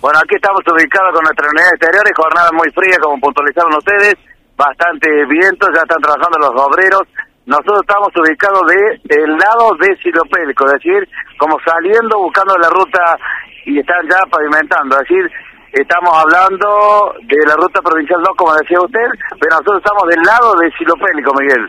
Bueno, 0.00 0.18
aquí 0.18 0.34
estamos 0.34 0.64
ubicados 0.64 1.12
con 1.12 1.20
nuestra 1.28 1.44
unidad 1.44 1.76
exterior 1.76 2.04
y 2.08 2.16
jornada 2.16 2.48
muy 2.56 2.72
fría, 2.72 2.96
como 3.04 3.20
puntualizaron 3.20 3.76
ustedes, 3.76 4.16
bastante 4.56 5.08
viento, 5.28 5.68
ya 5.76 5.84
están 5.84 6.00
trabajando 6.00 6.40
los 6.40 6.56
obreros. 6.56 7.04
Nosotros 7.44 7.84
estamos 7.84 8.08
ubicados 8.16 8.64
de 8.64 8.80
el 9.20 9.36
lado 9.36 9.76
de 9.76 9.92
Silopélico, 10.00 10.64
es 10.72 10.80
decir, 10.80 11.04
como 11.36 11.60
saliendo, 11.60 12.16
buscando 12.16 12.56
la 12.56 12.70
ruta 12.72 13.18
y 13.66 13.78
están 13.78 14.00
ya 14.08 14.24
pavimentando, 14.30 14.96
es 14.96 15.04
decir, 15.04 15.24
estamos 15.72 16.16
hablando 16.16 17.12
de 17.20 17.36
la 17.44 17.56
ruta 17.60 17.82
provincial 17.84 18.24
2, 18.24 18.36
como 18.36 18.56
decía 18.56 18.80
usted, 18.80 19.08
pero 19.36 19.52
nosotros 19.52 19.84
estamos 19.84 20.04
del 20.08 20.22
lado 20.24 20.48
de 20.64 20.72
Silopélico, 20.80 21.32
Miguel. 21.36 21.64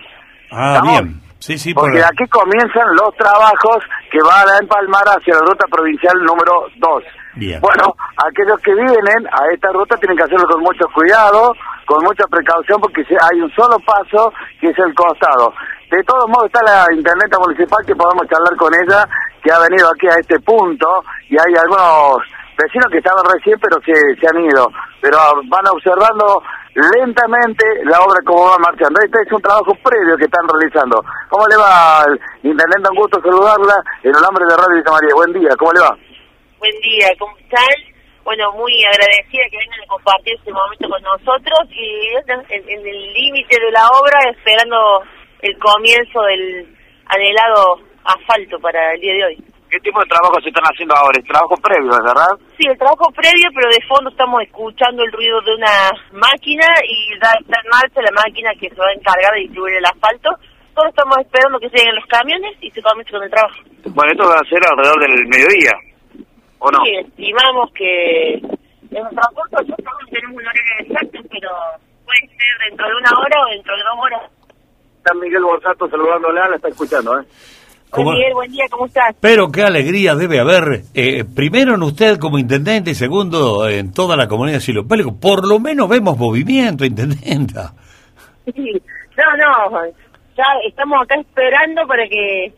Ah, 0.52 0.80
bien. 0.84 1.20
Sí, 1.40 1.58
sí, 1.58 1.74
Porque 1.74 2.00
aquí 2.00 2.24
comienzan 2.30 2.86
los 2.96 3.12
trabajos 3.18 3.84
que 4.12 4.20
van 4.22 4.48
a 4.48 4.58
empalmar 4.62 5.04
hacia 5.20 5.34
la 5.34 5.42
ruta 5.42 5.66
provincial 5.68 6.14
número 6.24 6.70
2. 6.78 7.04
Bueno, 7.36 7.96
aquellos 8.18 8.60
que 8.60 8.74
vienen 8.74 9.28
a 9.32 9.54
esta 9.54 9.72
ruta 9.72 9.96
tienen 9.98 10.18
que 10.18 10.24
hacerlo 10.24 10.46
con 10.48 10.62
mucho 10.62 10.86
cuidado, 10.94 11.54
con 11.86 12.04
mucha 12.04 12.26
precaución, 12.28 12.82
porque 12.82 13.04
hay 13.08 13.42
un 13.42 13.52
solo 13.52 13.78
paso 13.80 14.34
que 14.60 14.68
es 14.70 14.78
el 14.80 14.94
costado. 14.94 15.54
De 15.90 16.04
todos 16.04 16.28
modos 16.28 16.48
está 16.48 16.62
la 16.64 16.94
intendenta 16.94 17.40
municipal 17.40 17.80
que 17.86 17.96
podemos 17.96 18.28
charlar 18.28 18.56
con 18.58 18.72
ella, 18.74 19.08
que 19.44 19.52
ha 19.52 19.60
venido 19.60 19.90
aquí 19.90 20.08
a 20.08 20.20
este 20.20 20.40
punto, 20.40 21.04
y 21.30 21.36
hay 21.36 21.56
algunos 21.56 22.24
vecinos 22.58 22.88
que 22.92 23.00
estaban 23.00 23.24
recién, 23.34 23.60
pero 23.60 23.80
se, 23.84 23.96
se 24.20 24.28
han 24.28 24.44
ido. 24.44 24.68
Pero 25.02 25.18
van 25.48 25.68
observando 25.72 26.44
lentamente 26.76 27.66
la 27.86 28.00
obra 28.00 28.20
como 28.26 28.52
va 28.52 28.58
marchando. 28.60 29.00
Este 29.04 29.20
es 29.26 29.32
un 29.32 29.42
trabajo 29.42 29.74
previo 29.84 30.16
que 30.18 30.26
están 30.26 30.48
realizando. 30.48 31.04
¿Cómo 31.30 31.48
le 31.48 31.58
va, 31.58 32.06
intendente? 32.44 32.90
Un 32.92 32.98
gusto 32.98 33.20
saludarla 33.22 33.76
en 34.04 34.16
el 34.16 34.22
nombre 34.22 34.46
de 34.48 34.56
Radio 34.56 34.76
Villa 34.76 34.92
María. 34.92 35.16
Buen 35.16 35.34
día, 35.34 35.56
¿cómo 35.58 35.74
le 35.74 35.82
va? 35.82 36.11
Buen 36.62 36.78
día, 36.86 37.10
¿cómo 37.18 37.34
están? 37.42 37.74
Bueno, 38.24 38.54
muy 38.54 38.70
agradecida 38.86 39.50
que 39.50 39.58
vengan 39.58 39.82
a 39.82 39.98
compartir 39.98 40.38
este 40.38 40.54
momento 40.54 40.86
con 40.94 41.02
nosotros 41.02 41.58
y 41.74 42.14
en, 42.14 42.70
en 42.70 42.86
el 42.86 43.14
límite 43.18 43.58
de 43.58 43.72
la 43.74 43.90
obra 43.90 44.30
esperando 44.30 44.78
el 45.42 45.58
comienzo 45.58 46.22
del 46.22 46.70
anhelado 47.10 47.82
asfalto 48.06 48.62
para 48.62 48.94
el 48.94 49.02
día 49.02 49.14
de 49.16 49.26
hoy. 49.26 49.38
¿Qué 49.74 49.80
tipo 49.82 50.06
de 50.06 50.06
trabajo 50.06 50.38
se 50.38 50.54
están 50.54 50.70
haciendo 50.70 50.94
ahora? 50.94 51.18
¿El 51.18 51.26
trabajo 51.26 51.58
previo, 51.66 51.98
verdad? 51.98 52.30
Sí, 52.54 52.70
el 52.70 52.78
trabajo 52.78 53.10
previo, 53.10 53.50
pero 53.58 53.66
de 53.66 53.82
fondo 53.90 54.14
estamos 54.14 54.46
escuchando 54.46 55.02
el 55.02 55.12
ruido 55.18 55.42
de 55.42 55.58
una 55.58 55.90
máquina 56.14 56.70
y 56.86 57.18
da, 57.18 57.34
está 57.42 57.58
en 57.58 57.70
marcha 57.74 58.06
la 58.06 58.14
máquina 58.14 58.54
que 58.62 58.70
se 58.70 58.78
va 58.78 58.86
a 58.86 58.94
encargar 58.94 59.34
de 59.34 59.50
distribuir 59.50 59.82
el 59.82 59.90
asfalto. 59.90 60.30
Todos 60.78 60.94
estamos 60.94 61.18
esperando 61.26 61.58
que 61.58 61.74
lleguen 61.74 61.98
los 61.98 62.06
camiones 62.06 62.54
y 62.62 62.70
se 62.70 62.86
comience 62.86 63.10
con 63.10 63.26
el 63.26 63.34
trabajo. 63.34 63.66
Bueno, 63.98 64.14
esto 64.14 64.30
va 64.30 64.38
a 64.38 64.46
ser 64.46 64.62
alrededor 64.62 65.02
del 65.02 65.26
mediodía, 65.26 65.74
¿o 66.62 66.72
no? 66.72 66.78
Sí, 66.86 66.96
estimamos 66.96 67.72
que 67.74 68.34
en 68.36 69.02
nuestro 69.02 69.22
acuerdo 69.30 69.58
nosotros 69.62 69.94
no 70.00 70.08
tenemos 70.12 70.38
un 70.38 70.48
horario 70.48 70.74
exacto, 70.80 71.20
pero 71.30 71.50
puede 72.06 72.22
ser 72.38 72.70
dentro 72.70 72.88
de 72.88 72.96
una 72.96 73.10
hora 73.20 73.42
o 73.42 73.50
dentro 73.50 73.76
de 73.76 73.84
dos 73.84 74.06
horas. 74.06 74.32
Está 74.98 75.14
Miguel 75.16 75.44
Borsato 75.44 75.90
saludándola, 75.90 76.50
la 76.50 76.56
está 76.58 76.68
escuchando, 76.68 77.20
¿eh? 77.20 77.26
Miguel, 77.98 78.34
buen 78.34 78.52
día, 78.52 78.64
¿cómo 78.70 78.86
estás? 78.86 79.14
Pero 79.20 79.52
qué 79.52 79.64
alegría 79.64 80.16
debe 80.16 80.40
haber, 80.40 80.84
eh, 80.94 81.26
primero 81.26 81.76
en 81.76 81.84
usted 81.84 82.20
como 82.20 82.40
intendente 82.40 82.92
y 82.92 82.96
segundo 82.96 83.68
en 83.68 83.92
toda 83.92 84.16
la 84.16 84.28
comunidad 84.28 84.58
de 84.58 84.62
Silopélico. 84.62 85.20
Por 85.20 85.46
lo 85.46 85.60
menos 85.60 85.90
vemos 85.90 86.18
movimiento, 86.18 86.86
intendenta. 86.86 87.74
Sí. 88.46 88.82
No, 89.18 89.72
no, 89.72 89.86
ya 90.38 90.46
estamos 90.66 91.02
acá 91.04 91.20
esperando 91.20 91.86
para 91.86 92.08
que 92.08 92.54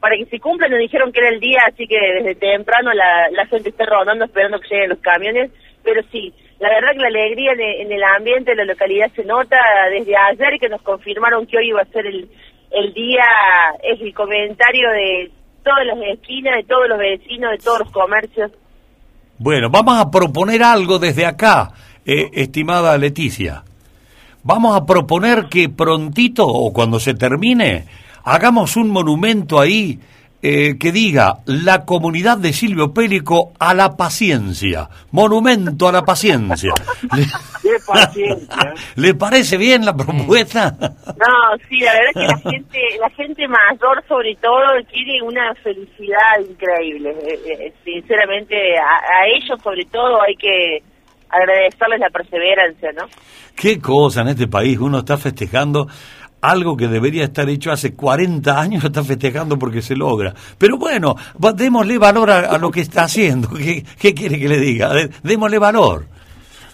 para 0.00 0.16
que 0.16 0.26
se 0.26 0.40
cumpla. 0.40 0.68
Nos 0.68 0.78
dijeron 0.78 1.12
que 1.12 1.20
era 1.20 1.28
el 1.28 1.40
día, 1.40 1.60
así 1.68 1.86
que 1.86 1.98
desde 1.98 2.34
temprano 2.34 2.92
la, 2.92 3.30
la 3.30 3.46
gente 3.46 3.68
está 3.68 3.84
rodando 3.86 4.24
esperando 4.24 4.58
que 4.60 4.68
lleguen 4.68 4.90
los 4.90 5.00
camiones. 5.00 5.50
Pero 5.84 6.02
sí, 6.10 6.32
la 6.58 6.68
verdad 6.68 6.92
que 6.92 6.98
la 6.98 7.08
alegría 7.08 7.52
en, 7.52 7.92
el 7.92 8.02
ambiente, 8.02 8.52
en 8.52 8.58
la 8.58 8.64
localidad 8.64 9.10
se 9.14 9.24
nota 9.24 9.56
desde 9.90 10.14
ayer 10.16 10.58
que 10.58 10.68
nos 10.68 10.82
confirmaron 10.82 11.46
que 11.46 11.58
hoy 11.58 11.68
iba 11.68 11.82
a 11.82 11.86
ser 11.86 12.06
el 12.06 12.28
el 12.70 12.92
día 12.92 13.24
es 13.82 14.00
el 14.00 14.14
comentario 14.14 14.90
de 14.90 15.30
todas 15.64 15.86
las 15.86 15.98
esquinas, 16.14 16.56
de 16.56 16.64
todos 16.64 16.88
los 16.88 16.98
vecinos, 16.98 17.50
de 17.52 17.58
todos 17.58 17.80
los 17.80 17.90
comercios. 17.90 18.52
Bueno, 19.38 19.70
vamos 19.70 19.98
a 19.98 20.10
proponer 20.10 20.62
algo 20.62 20.98
desde 20.98 21.26
acá, 21.26 21.72
eh, 22.04 22.30
estimada 22.32 22.96
Leticia. 22.96 23.64
Vamos 24.42 24.76
a 24.76 24.86
proponer 24.86 25.46
que 25.50 25.68
prontito 25.68 26.46
o 26.46 26.72
cuando 26.72 26.98
se 27.00 27.14
termine, 27.14 27.86
hagamos 28.24 28.76
un 28.76 28.90
monumento 28.90 29.60
ahí 29.60 29.98
eh, 30.42 30.78
que 30.78 30.90
diga 30.90 31.40
la 31.44 31.84
comunidad 31.84 32.38
de 32.38 32.54
Silvio 32.54 32.94
Pélico 32.94 33.52
a 33.58 33.74
la 33.74 33.94
paciencia, 33.94 34.88
monumento 35.12 35.86
a 35.86 35.92
la 35.92 36.00
paciencia. 36.00 36.72
¿Le, 37.14 37.24
¿Qué 37.60 37.76
paciencia? 37.86 38.72
¿Le 38.96 39.14
parece 39.14 39.58
bien 39.58 39.84
la 39.84 39.92
propuesta? 39.92 40.74
No, 40.80 41.58
sí, 41.68 41.80
la 41.80 41.92
verdad 41.92 42.08
es 42.08 42.14
que 42.14 42.26
la 42.26 42.38
gente, 42.52 42.78
la 42.98 43.10
gente 43.10 43.48
mayor 43.48 44.02
sobre 44.08 44.34
todo 44.36 44.62
tiene 44.90 45.20
una 45.22 45.54
felicidad 45.56 46.40
increíble. 46.40 47.10
Eh, 47.10 47.66
eh, 47.66 47.72
sinceramente, 47.84 48.56
a, 48.78 48.96
a 48.96 49.26
ellos 49.26 49.60
sobre 49.62 49.84
todo 49.92 50.22
hay 50.22 50.36
que 50.36 50.78
agradecerles 51.28 52.00
la 52.00 52.08
perseverancia, 52.08 52.92
¿no? 52.92 53.04
Qué 53.54 53.78
cosa 53.78 54.22
en 54.22 54.28
este 54.28 54.48
país, 54.48 54.78
uno 54.78 55.00
está 55.00 55.18
festejando 55.18 55.86
algo 56.40 56.76
que 56.76 56.88
debería 56.88 57.24
estar 57.24 57.48
hecho 57.48 57.70
hace 57.70 57.94
40 57.94 58.60
años 58.60 58.84
está 58.84 59.02
festejando 59.04 59.58
porque 59.58 59.82
se 59.82 59.96
logra. 59.96 60.34
Pero 60.58 60.78
bueno, 60.78 61.16
démosle 61.54 61.98
valor 61.98 62.30
a, 62.30 62.58
lo 62.58 62.70
que 62.70 62.80
está 62.80 63.04
haciendo. 63.04 63.48
¿Qué, 64.00 64.14
quiere 64.14 64.38
que 64.38 64.48
le 64.48 64.58
diga? 64.58 64.90
Démosle 65.22 65.58
valor. 65.58 66.06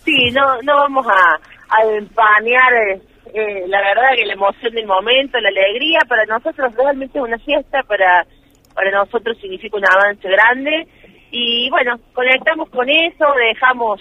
Sí, 0.05 0.31
no, 0.33 0.63
no 0.63 0.75
vamos 0.77 1.07
a, 1.07 1.41
a 1.77 1.97
empañar 1.97 2.73
eh, 2.75 3.03
eh, 3.35 3.65
la 3.69 3.83
verdad 3.83 4.15
que 4.17 4.25
la 4.25 4.33
emoción 4.33 4.73
del 4.73 4.87
momento, 4.87 5.39
la 5.41 5.49
alegría, 5.49 6.01
para 6.09 6.25
nosotros 6.25 6.75
realmente 6.75 7.19
es 7.19 7.25
una 7.25 7.39
fiesta, 7.39 7.83
para, 7.83 8.27
para 8.75 8.91
nosotros 8.91 9.37
significa 9.39 9.77
un 9.77 9.85
avance 9.85 10.29
grande. 10.29 10.87
Y 11.31 11.69
bueno, 11.69 11.97
conectamos 12.15 12.71
con 12.71 12.89
eso, 12.89 13.27
dejamos 13.37 14.01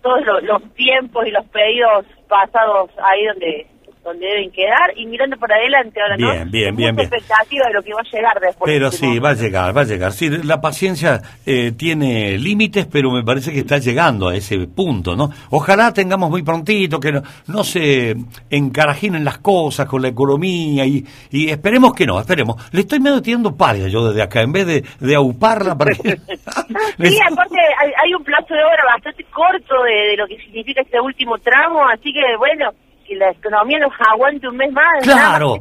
todos 0.00 0.42
los 0.42 0.62
tiempos 0.74 1.26
y 1.26 1.30
los 1.32 1.44
pedidos 1.46 2.06
pasados 2.28 2.90
ahí 3.02 3.26
donde 3.26 3.66
donde 4.02 4.26
deben 4.26 4.50
quedar 4.50 4.96
y 4.96 5.06
mirando 5.06 5.36
para 5.36 5.56
adelante 5.56 6.00
ahora, 6.00 6.16
bien, 6.16 6.28
¿no? 6.28 6.50
Bien, 6.50 6.76
bien, 6.76 6.96
bien. 6.96 7.00
expectativa 7.00 7.66
de 7.66 7.74
lo 7.74 7.82
que 7.82 7.92
va 7.92 8.00
a 8.00 8.10
llegar 8.10 8.40
después. 8.40 8.72
Pero 8.72 8.90
sí, 8.90 9.18
va 9.18 9.30
a 9.30 9.34
llegar, 9.34 9.76
va 9.76 9.82
a 9.82 9.84
llegar. 9.84 10.12
Sí, 10.12 10.28
la 10.28 10.60
paciencia 10.60 11.20
eh, 11.44 11.72
tiene 11.72 12.38
límites, 12.38 12.86
pero 12.86 13.10
me 13.10 13.22
parece 13.22 13.52
que 13.52 13.60
está 13.60 13.78
llegando 13.78 14.28
a 14.28 14.34
ese 14.34 14.58
punto, 14.66 15.14
¿no? 15.14 15.30
Ojalá 15.50 15.92
tengamos 15.92 16.30
muy 16.30 16.42
prontito, 16.42 16.98
que 16.98 17.12
no, 17.12 17.22
no 17.46 17.64
se 17.64 18.14
encarajinen 18.48 19.24
las 19.24 19.38
cosas 19.38 19.86
con 19.86 20.02
la 20.02 20.08
economía 20.08 20.84
y, 20.86 21.04
y 21.30 21.50
esperemos 21.50 21.92
que 21.94 22.06
no, 22.06 22.18
esperemos. 22.18 22.56
Le 22.72 22.80
estoy 22.80 23.00
medio 23.00 23.20
tirando 23.20 23.56
paria 23.56 23.88
yo 23.88 24.08
desde 24.08 24.22
acá, 24.22 24.40
en 24.40 24.52
vez 24.52 24.66
de, 24.66 24.84
de 25.00 25.14
auparla 25.14 25.76
para 25.76 25.92
que... 25.92 26.10
sí, 27.08 27.18
aparte 27.20 27.58
hay, 28.02 28.14
un 28.14 28.24
plazo 28.24 28.54
de 28.54 28.64
obra 28.64 28.84
bastante 28.94 29.24
corto 29.24 29.82
de 29.84 30.16
lo 30.16 30.26
que 30.26 30.36
significa 30.38 30.82
este 30.82 31.00
último 31.00 31.38
tramo, 31.38 31.84
así 31.86 32.12
que 32.12 32.36
bueno 32.38 32.70
y 33.10 33.16
la 33.16 33.28
economía 33.30 33.80
nos 33.80 33.92
aguante 33.98 34.46
un 34.46 34.56
mes 34.56 34.72
más. 34.72 35.02
Claro. 35.02 35.56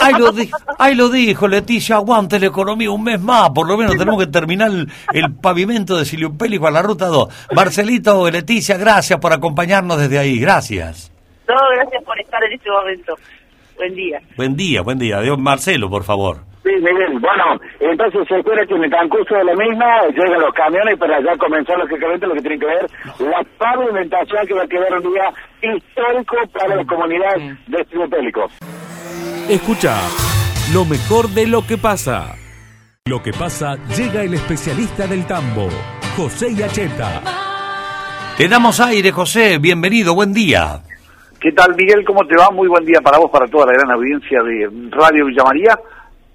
Ahí 0.00 0.14
lo, 0.14 0.32
ahí 0.78 0.94
lo 0.94 1.10
dijo 1.10 1.46
Leticia, 1.46 1.96
aguante 1.96 2.40
la 2.40 2.46
economía 2.46 2.90
un 2.90 3.04
mes 3.04 3.20
más. 3.20 3.50
Por 3.50 3.68
lo 3.68 3.76
menos 3.76 3.96
tenemos 3.98 4.18
que 4.18 4.30
terminar 4.30 4.70
el, 5.12 5.34
pavimento 5.34 5.98
de 5.98 6.06
Silio 6.06 6.32
Pélico 6.36 6.66
a 6.66 6.70
la 6.70 6.80
ruta 6.80 7.06
2. 7.06 7.50
Marcelito, 7.54 8.30
Leticia, 8.30 8.78
gracias 8.78 9.20
por 9.20 9.30
acompañarnos 9.30 9.98
desde 9.98 10.18
ahí. 10.18 10.40
Gracias. 10.40 11.12
No, 11.46 11.54
gracias 11.74 12.02
por 12.02 12.18
estar 12.18 12.42
en 12.44 12.52
este 12.54 12.70
momento. 12.70 13.14
Buen 13.76 13.94
día. 13.94 14.20
Buen 14.36 14.56
día, 14.56 14.80
buen 14.80 14.98
día. 14.98 15.20
Dios 15.20 15.38
Marcelo, 15.38 15.90
por 15.90 16.04
favor. 16.04 16.38
Sí, 16.70 16.76
Miguel. 16.76 17.18
Bueno, 17.18 17.58
entonces 17.80 18.28
se 18.28 18.38
espera 18.38 18.64
que 18.64 18.74
en 18.74 18.84
el 18.84 18.90
transcurso 18.90 19.34
de 19.34 19.44
la 19.44 19.54
misma 19.54 20.06
lleguen 20.08 20.40
los 20.40 20.54
camiones 20.54 20.96
para 20.98 21.20
ya 21.20 21.36
comenzar 21.36 21.76
lógicamente 21.78 22.26
lo 22.26 22.34
que 22.34 22.42
tiene 22.42 22.58
que 22.58 22.66
ver 22.66 22.86
la 23.18 23.42
pavimentación 23.58 24.46
que 24.46 24.54
va 24.54 24.62
a 24.62 24.68
quedar 24.68 24.92
un 24.94 25.12
día 25.12 25.32
histórico 25.62 26.36
para 26.52 26.76
la 26.76 26.84
comunidad 26.84 27.34
de 27.66 27.80
Estudio 27.80 28.48
Escucha 29.48 29.96
lo 30.72 30.84
mejor 30.84 31.28
de 31.30 31.48
lo 31.48 31.66
que 31.66 31.76
pasa. 31.76 32.36
Lo 33.06 33.20
que 33.20 33.32
pasa 33.32 33.76
llega 33.96 34.22
el 34.22 34.34
especialista 34.34 35.08
del 35.08 35.26
tambo, 35.26 35.68
José 36.16 36.54
Yacheta. 36.54 37.22
Te 38.36 38.46
damos 38.46 38.78
aire, 38.80 39.10
José. 39.10 39.58
Bienvenido, 39.58 40.14
buen 40.14 40.32
día. 40.32 40.82
¿Qué 41.40 41.50
tal, 41.52 41.74
Miguel? 41.74 42.04
¿Cómo 42.04 42.24
te 42.26 42.36
va? 42.36 42.50
Muy 42.50 42.68
buen 42.68 42.84
día 42.84 43.00
para 43.02 43.18
vos, 43.18 43.30
para 43.30 43.46
toda 43.46 43.66
la 43.66 43.72
gran 43.72 43.90
audiencia 43.90 44.40
de 44.42 44.68
Radio 44.90 45.26
Villa 45.26 45.42
María. 45.42 45.78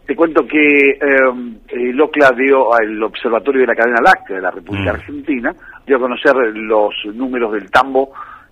Te 0.06 0.16
cuento 0.16 0.46
que 0.46 0.90
eh, 0.90 0.98
el 1.70 2.00
OCLA 2.00 2.32
dio 2.32 2.74
al 2.74 3.02
Observatorio 3.02 3.62
de 3.62 3.68
la 3.68 3.76
Cadena 3.76 4.02
Láctea 4.04 4.36
de 4.36 4.42
la 4.42 4.52
República 4.52 4.92
Mm. 4.92 4.96
Argentina, 4.96 5.56
dio 5.86 5.98
a 5.98 6.00
conocer 6.00 6.36
los 6.36 6.94
números 7.14 7.54
del 7.54 7.72
tambo 7.72 8.12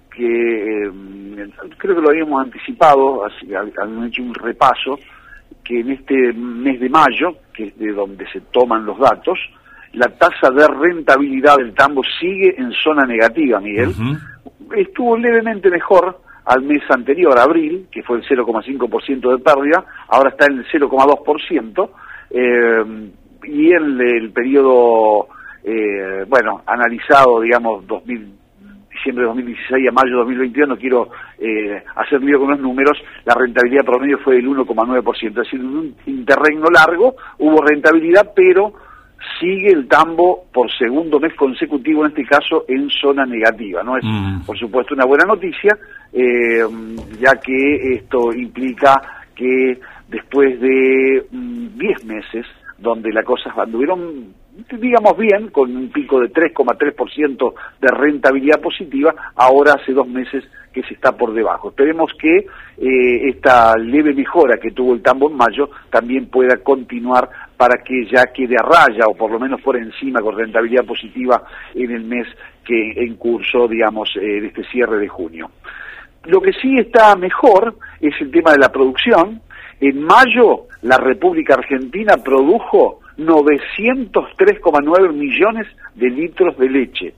que 0.10 0.86
eh, 0.86 0.92
creo 1.78 1.96
que 1.96 2.02
lo 2.02 2.10
habíamos 2.10 2.44
anticipado, 2.44 3.26
habíamos 3.26 4.08
hecho 4.08 4.22
un 4.24 4.34
repaso, 4.34 5.00
que 5.64 5.80
en 5.80 5.92
este 5.92 6.34
mes 6.34 6.80
de 6.80 6.90
mayo, 6.90 7.38
que 7.54 7.66
es 7.68 7.78
de 7.78 7.92
donde 7.92 8.28
se 8.32 8.42
toman 8.52 8.86
los 8.86 9.00
datos, 9.00 9.40
la 9.94 10.08
tasa 10.10 10.50
de 10.52 10.68
rentabilidad 10.68 11.58
del 11.58 11.74
tambo 11.74 12.02
sigue 12.20 12.56
en 12.58 12.72
zona 12.72 13.06
negativa, 13.06 13.60
Miguel. 13.60 13.92
Estuvo 14.76 15.18
levemente 15.18 15.70
mejor 15.70 16.20
al 16.46 16.62
mes 16.64 16.82
anterior, 16.90 17.38
abril, 17.40 17.88
que 17.92 18.04
fue 18.04 18.18
el 18.18 18.24
0,5% 18.24 19.38
de 19.38 19.44
pérdida, 19.44 19.86
ahora 20.08 20.30
está 20.30 20.46
en 20.46 20.60
el 20.60 20.66
0,2%, 20.68 21.90
eh, 22.32 23.12
y 23.46 23.72
en 23.72 24.02
el 24.02 24.32
periodo, 24.32 25.28
eh, 25.64 26.26
bueno, 26.28 26.62
analizado, 26.66 27.42
digamos, 27.42 27.86
2000, 27.88 28.34
diciembre 28.92 29.24
de 29.24 29.28
2016 29.30 29.90
a 29.90 29.92
mayo 29.92 30.12
de 30.12 30.18
2022, 30.18 30.70
no 30.70 30.78
quiero 30.78 31.10
eh, 31.40 31.84
hacer 31.96 32.22
lío 32.22 32.40
con 32.40 32.52
los 32.52 32.60
números, 32.60 32.98
la 33.26 33.36
rentabilidad 33.36 33.86
promedio 33.86 34.18
fue 34.20 34.36
del 34.36 34.48
1,9%, 34.48 35.28
es 35.30 35.36
decir, 35.36 35.60
un 35.60 35.96
interregno 36.06 36.68
largo 36.68 37.16
hubo 37.40 37.62
rentabilidad, 37.62 38.32
pero 38.36 38.74
sigue 39.40 39.72
el 39.72 39.88
tambo 39.88 40.46
por 40.54 40.72
segundo 40.78 41.20
mes 41.20 41.34
consecutivo, 41.36 42.04
en 42.04 42.12
este 42.12 42.26
caso 42.26 42.66
en 42.68 42.90
zona 42.90 43.26
negativa. 43.26 43.84
No 43.84 43.98
es, 43.98 44.04
por 44.46 44.58
supuesto, 44.58 44.94
una 44.94 45.06
buena 45.06 45.26
noticia, 45.26 45.78
eh, 46.12 46.64
ya 47.20 47.36
que 47.36 47.96
esto 47.96 48.34
implica 48.34 49.02
que 49.36 49.80
después 50.08 50.60
de 50.60 51.26
mm, 51.32 51.78
10 51.78 52.06
meses, 52.06 52.46
donde 52.78 53.12
las 53.12 53.26
cosas 53.26 53.58
anduvieron, 53.58 54.34
digamos 54.80 55.18
bien, 55.18 55.48
con 55.50 55.76
un 55.76 55.90
pico 55.90 56.20
de 56.20 56.32
3,3% 56.32 57.54
de 57.82 57.88
rentabilidad 57.88 58.62
positiva, 58.62 59.14
ahora 59.36 59.74
hace 59.74 59.94
dos 59.94 60.08
meses 60.08 60.44
que 60.74 60.84
se 60.84 60.96
está 60.96 61.16
por 61.16 61.34
debajo. 61.34 61.70
Esperemos 61.70 62.12
que 62.20 62.38
eh, 62.38 63.30
esta 63.30 63.78
leve 63.78 64.14
mejora 64.14 64.58
que 64.58 64.72
tuvo 64.72 64.94
el 64.94 65.02
tambo 65.02 65.30
en 65.30 65.38
mayo 65.38 65.70
también 65.90 66.26
pueda 66.26 66.58
continuar 66.58 67.30
para 67.58 67.84
que 67.84 68.06
ya 68.06 68.26
quede 68.34 68.56
a 68.56 68.64
raya 68.64 69.06
o 69.08 69.16
por 69.16 69.32
lo 69.32 69.40
menos 69.40 69.62
por 69.62 69.78
encima 69.78 70.22
con 70.22 70.38
rentabilidad 70.38 70.86
positiva 70.86 71.44
en 71.74 71.92
el 71.92 72.04
mes 72.04 72.28
que 72.66 72.92
en 72.96 73.16
curso, 73.16 73.68
digamos, 73.68 74.10
eh, 74.16 74.42
de 74.42 74.48
este 74.48 74.64
cierre 74.66 74.98
de 74.98 75.08
junio. 75.08 75.52
Lo 76.26 76.42
que 76.42 76.54
sí 76.54 76.78
está 76.78 77.16
mejor 77.16 77.76
es 78.00 78.14
el 78.22 78.32
tema 78.32 78.52
de 78.52 78.60
la 78.60 78.70
producción. 78.72 79.42
En 79.80 80.02
mayo 80.02 80.68
la 80.82 80.98
República 80.98 81.56
Argentina 81.56 82.16
produjo 82.24 83.02
903,9 83.18 85.14
millones 85.14 85.68
de 85.96 86.10
litros 86.10 86.58
de 86.58 86.70
leche. 86.70 87.14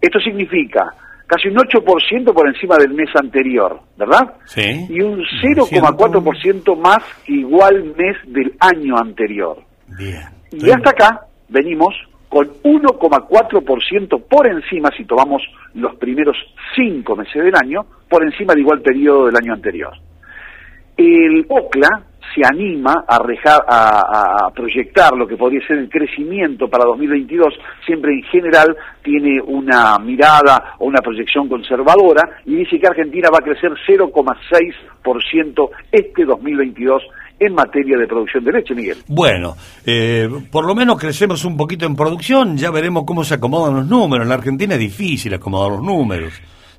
Esto 0.00 0.20
significa 0.20 0.94
casi 1.32 1.48
un 1.48 1.56
8% 1.56 2.34
por 2.34 2.46
encima 2.46 2.76
del 2.76 2.92
mes 2.92 3.08
anterior, 3.14 3.80
¿verdad? 3.96 4.34
Sí. 4.44 4.86
Y 4.90 5.00
un 5.00 5.24
0,4% 5.42 6.76
más 6.76 7.02
que 7.24 7.32
igual 7.32 7.94
mes 7.96 8.16
del 8.26 8.52
año 8.60 8.98
anterior. 8.98 9.56
Bien. 9.96 10.28
Y 10.50 10.70
hasta 10.70 10.90
acá 10.90 11.20
venimos 11.48 11.94
con 12.28 12.48
1,4% 12.62 14.22
por 14.28 14.46
encima, 14.46 14.90
si 14.94 15.06
tomamos 15.06 15.42
los 15.72 15.96
primeros 15.96 16.36
cinco 16.76 17.16
meses 17.16 17.42
del 17.42 17.54
año, 17.56 17.80
por 18.10 18.22
encima 18.24 18.52
del 18.52 18.64
igual 18.64 18.82
periodo 18.82 19.26
del 19.26 19.36
año 19.36 19.54
anterior. 19.54 19.92
El 20.98 21.46
OCLA 21.48 21.88
se 22.34 22.42
anima 22.44 23.04
a, 23.06 23.16
a 23.16 24.50
proyectar 24.50 25.12
lo 25.16 25.26
que 25.26 25.36
podría 25.36 25.66
ser 25.66 25.78
el 25.78 25.88
crecimiento 25.88 26.68
para 26.68 26.84
2022, 26.84 27.54
siempre 27.84 28.12
en 28.12 28.22
general 28.24 28.76
tiene 29.02 29.40
una 29.40 29.98
mirada 29.98 30.74
o 30.78 30.86
una 30.86 31.00
proyección 31.00 31.48
conservadora 31.48 32.40
y 32.44 32.56
dice 32.56 32.78
que 32.78 32.86
Argentina 32.86 33.28
va 33.32 33.38
a 33.38 33.42
crecer 33.42 33.72
0,6% 33.86 35.70
este 35.90 36.24
2022 36.24 37.02
en 37.38 37.54
materia 37.54 37.98
de 37.98 38.06
producción 38.06 38.44
de 38.44 38.52
leche, 38.52 38.74
Miguel. 38.74 38.98
Bueno, 39.08 39.56
eh, 39.84 40.28
por 40.50 40.64
lo 40.64 40.74
menos 40.74 40.98
crecemos 40.98 41.44
un 41.44 41.56
poquito 41.56 41.86
en 41.86 41.96
producción, 41.96 42.56
ya 42.56 42.70
veremos 42.70 43.04
cómo 43.04 43.24
se 43.24 43.34
acomodan 43.34 43.74
los 43.74 43.88
números. 43.88 44.24
En 44.24 44.28
la 44.28 44.36
Argentina 44.36 44.74
es 44.74 44.80
difícil 44.80 45.34
acomodar 45.34 45.72
los 45.72 45.82
números, 45.82 46.32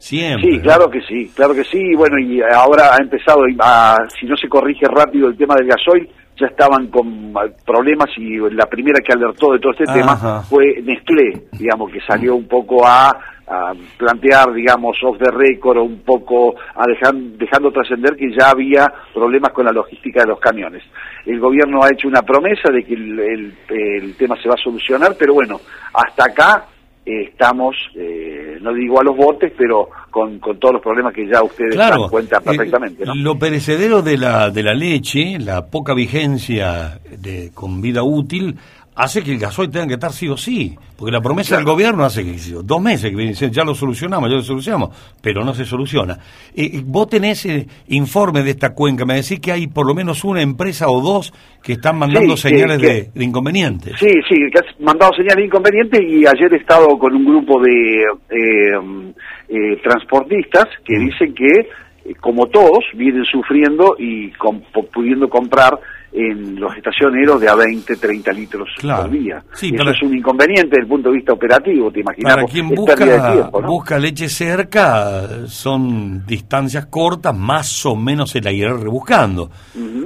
siempre. 0.03 0.51
Sí, 0.51 0.59
claro 0.59 0.89
que 0.89 1.01
sí, 1.01 1.31
claro 1.35 1.53
que 1.53 1.63
sí. 1.63 1.95
Bueno, 1.95 2.17
y 2.19 2.41
ahora 2.41 2.93
ha 2.93 2.97
empezado, 3.01 3.39
a, 3.59 3.97
si 4.19 4.25
no 4.25 4.35
se 4.35 4.47
corrige 4.49 4.85
rápido 4.87 5.27
el 5.29 5.37
tema 5.37 5.55
del 5.55 5.67
gasoil, 5.67 6.09
ya 6.39 6.47
estaban 6.47 6.87
con 6.87 7.31
ah, 7.35 7.45
problemas 7.65 8.09
y 8.17 8.37
la 8.55 8.65
primera 8.65 8.99
que 9.05 9.13
alertó 9.13 9.53
de 9.53 9.59
todo 9.59 9.71
este 9.71 9.83
Ajá. 9.87 9.93
tema 9.93 10.41
fue 10.43 10.81
Nestlé, 10.83 11.43
digamos, 11.53 11.91
que 11.91 12.01
salió 12.01 12.35
un 12.35 12.47
poco 12.47 12.85
a, 12.87 13.09
a 13.47 13.73
plantear, 13.97 14.51
digamos, 14.51 14.97
off 15.03 15.17
the 15.19 15.29
record 15.31 15.77
un 15.77 15.99
poco 15.99 16.55
a 16.75 16.87
dejar, 16.87 17.13
dejando 17.13 17.71
trascender 17.71 18.15
que 18.15 18.31
ya 18.37 18.49
había 18.49 18.91
problemas 19.13 19.51
con 19.53 19.65
la 19.65 19.71
logística 19.71 20.21
de 20.21 20.29
los 20.29 20.39
camiones. 20.39 20.81
El 21.25 21.39
gobierno 21.39 21.83
ha 21.83 21.89
hecho 21.93 22.07
una 22.07 22.23
promesa 22.23 22.71
de 22.73 22.83
que 22.83 22.95
el, 22.95 23.19
el- 23.19 23.53
el 23.69 24.15
tema 24.17 24.35
se 24.41 24.49
va 24.49 24.55
a 24.55 24.63
solucionar, 24.63 25.15
pero 25.17 25.35
bueno, 25.35 25.59
hasta 25.93 26.25
acá 26.25 26.65
eh, 27.05 27.29
estamos, 27.29 27.75
eh, 27.95 28.57
no 28.61 28.73
digo 28.73 28.99
a 28.99 29.03
los 29.03 29.15
botes, 29.17 29.51
pero 29.57 29.89
con, 30.09 30.39
con 30.39 30.57
todos 30.57 30.75
los 30.75 30.81
problemas 30.81 31.13
que 31.13 31.27
ya 31.27 31.43
ustedes 31.43 31.75
Claro, 31.75 32.01
dan 32.01 32.09
cuenta 32.09 32.39
perfectamente. 32.39 33.05
¿no? 33.05 33.13
Lo 33.15 33.37
perecedero 33.37 34.01
de 34.01 34.17
la, 34.17 34.49
de 34.49 34.63
la 34.63 34.73
leche, 34.73 35.37
la 35.39 35.65
poca 35.67 35.93
vigencia 35.93 36.99
de, 37.19 37.51
con 37.53 37.81
vida 37.81 38.03
útil, 38.03 38.57
hace 38.95 39.23
que 39.23 39.31
el 39.33 39.39
gasoil 39.39 39.69
tenga 39.71 39.87
que 39.87 39.93
estar 39.95 40.11
sí 40.11 40.27
o 40.29 40.37
sí. 40.37 40.75
Porque 40.97 41.11
la 41.11 41.21
promesa 41.21 41.55
del 41.55 41.65
gobierno 41.65 42.03
hace 42.05 42.23
que 42.23 42.37
dos 42.63 42.81
meses 42.81 43.11
que 43.11 43.17
diciendo, 43.21 43.53
ya 43.55 43.63
lo 43.63 43.73
solucionamos, 43.75 44.29
ya 44.29 44.35
lo 44.37 44.41
solucionamos, 44.43 44.89
pero 45.21 45.43
no 45.43 45.53
se 45.53 45.65
soluciona. 45.65 46.13
Eh, 46.55 46.69
eh, 46.75 46.81
vos 46.85 47.09
tenés 47.09 47.45
eh, 47.45 47.67
informe 47.87 48.43
de 48.43 48.51
esta 48.51 48.73
cuenca, 48.73 49.05
me 49.05 49.15
decís 49.15 49.39
que 49.39 49.51
hay 49.51 49.67
por 49.67 49.85
lo 49.87 49.93
menos 49.93 50.23
una 50.23 50.41
empresa 50.41 50.89
o 50.89 51.01
dos 51.01 51.33
que 51.61 51.73
están 51.73 51.97
mandando 51.97 52.37
Sí, 52.37 52.49
señales 52.49 52.79
que- 52.79 52.87
de, 52.87 53.09
de 53.13 53.23
inconvenientes. 53.25 53.95
Sí, 53.99 54.07
sí, 54.29 54.35
que 54.51 54.59
has 54.59 54.79
mandado 54.79 55.11
señales 55.17 55.45
inconvenientes 55.45 55.99
y 56.01 56.25
ayer 56.25 56.53
he 56.53 56.57
estado 56.57 56.87
con 56.99 57.15
un 57.15 57.25
grupo 57.25 57.59
de 57.61 58.03
eh, 58.29 59.13
eh, 59.49 59.77
transportistas 59.83 60.65
que 60.85 60.97
Mm. 60.99 61.05
dicen 61.07 61.33
que, 61.35 62.13
como 62.19 62.47
todos, 62.47 62.79
vienen 62.95 63.23
sufriendo 63.25 63.95
y 63.97 64.29
com- 64.31 64.61
pudiendo 64.93 65.29
comprar 65.29 65.79
en 66.13 66.59
los 66.59 66.75
estacioneros 66.77 67.41
de 67.41 67.49
a 67.49 67.55
20, 67.55 67.95
30 67.95 68.31
litros 68.33 68.69
Claro. 68.77 69.03
por 69.03 69.11
día. 69.11 69.43
Sí, 69.53 69.67
Eso 69.73 69.77
para- 69.77 69.91
es 69.91 70.01
un 70.03 70.15
inconveniente 70.15 70.67
desde 70.69 70.81
el 70.83 70.87
punto 70.87 71.09
de 71.09 71.15
vista 71.15 71.33
operativo, 71.33 71.91
te 71.91 72.01
imaginas. 72.01 72.35
Para 72.35 72.45
quien 72.47 72.69
busca, 72.69 72.95
tiempo, 72.95 73.61
¿no? 73.61 73.67
busca 73.67 73.97
leche 73.97 74.29
cerca, 74.29 75.47
son 75.47 76.25
distancias 76.25 76.85
cortas, 76.87 77.35
más 77.35 77.85
o 77.85 77.95
menos 77.95 78.29
se 78.31 78.41
la 78.41 78.51
irá 78.51 78.73
rebuscando. 78.73 79.49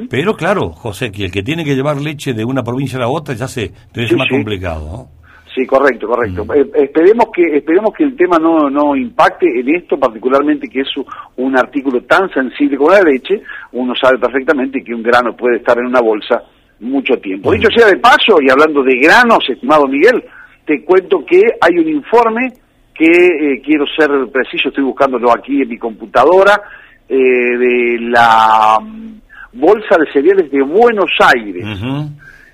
Pero 0.10 0.36
claro, 0.36 0.70
José, 0.70 1.12
que 1.12 1.26
el 1.26 1.32
que 1.32 1.43
tiene 1.43 1.65
que 1.65 1.76
llevar 1.76 2.00
leche 2.00 2.34
de 2.34 2.46
una 2.46 2.63
provincia 2.63 2.98
a 2.98 3.02
la 3.02 3.08
otra 3.10 3.36
ya 3.36 3.48
se 3.48 3.72
debe 3.93 4.08
ser 4.08 4.10
Sí, 4.10 4.15
más 4.15 4.28
sí. 4.30 4.34
complicado. 4.36 4.88
¿no? 5.12 5.17
Sí, 5.58 5.65
correcto, 5.65 6.08
correcto. 6.08 6.46
Mm. 6.46 6.52
Eh, 6.52 6.70
esperemos 6.84 7.30
que 7.34 7.58
esperemos 7.58 7.91
que 7.91 8.04
el 8.04 8.15
tema 8.15 8.38
no, 8.38 8.70
no 8.70 8.96
impacte 8.96 9.48
en 9.60 9.76
esto, 9.76 9.98
particularmente 9.98 10.67
que 10.70 10.82
es 10.82 10.89
un 11.38 11.58
artículo 11.58 12.04
tan 12.04 12.32
sensible 12.32 12.78
como 12.78 12.91
la 12.91 13.02
leche. 13.02 13.41
Uno 13.72 13.96
sabe 14.00 14.20
perfectamente 14.20 14.84
que 14.84 14.93
un 14.93 15.02
grano 15.02 15.36
puede 15.36 15.58
estar 15.58 15.76
en 15.80 15.88
una 15.88 16.00
bolsa 16.00 16.43
mucho 16.82 17.15
tiempo. 17.15 17.50
Mm. 17.50 17.56
Dicho 17.56 17.70
sea 17.76 17.88
de 17.88 17.98
paso, 17.98 18.39
y 18.39 18.52
hablando 18.52 18.84
de 18.84 18.98
granos, 19.00 19.50
estimado 19.50 19.88
Miguel, 19.88 20.24
te 20.63 20.84
cuento 20.84 21.26
que 21.26 21.41
hay 21.60 21.80
un 21.80 21.88
informe 21.88 22.54
que 22.93 23.06
eh, 23.06 23.62
quiero 23.65 23.86
ser 23.88 24.12
preciso, 24.32 24.70
estoy 24.70 24.84
buscándolo 24.84 25.32
aquí 25.32 25.60
en 25.60 25.70
mi 25.70 25.80
computadora, 25.80 26.62
eh, 27.10 27.15
de 27.15 27.98
la 28.02 28.78
mm, 28.80 29.22
Bolsa 29.54 29.96
de 29.98 30.12
Cereales 30.13 30.52
de 30.52 30.62
Buenos 30.62 31.10
Aires 31.20 31.65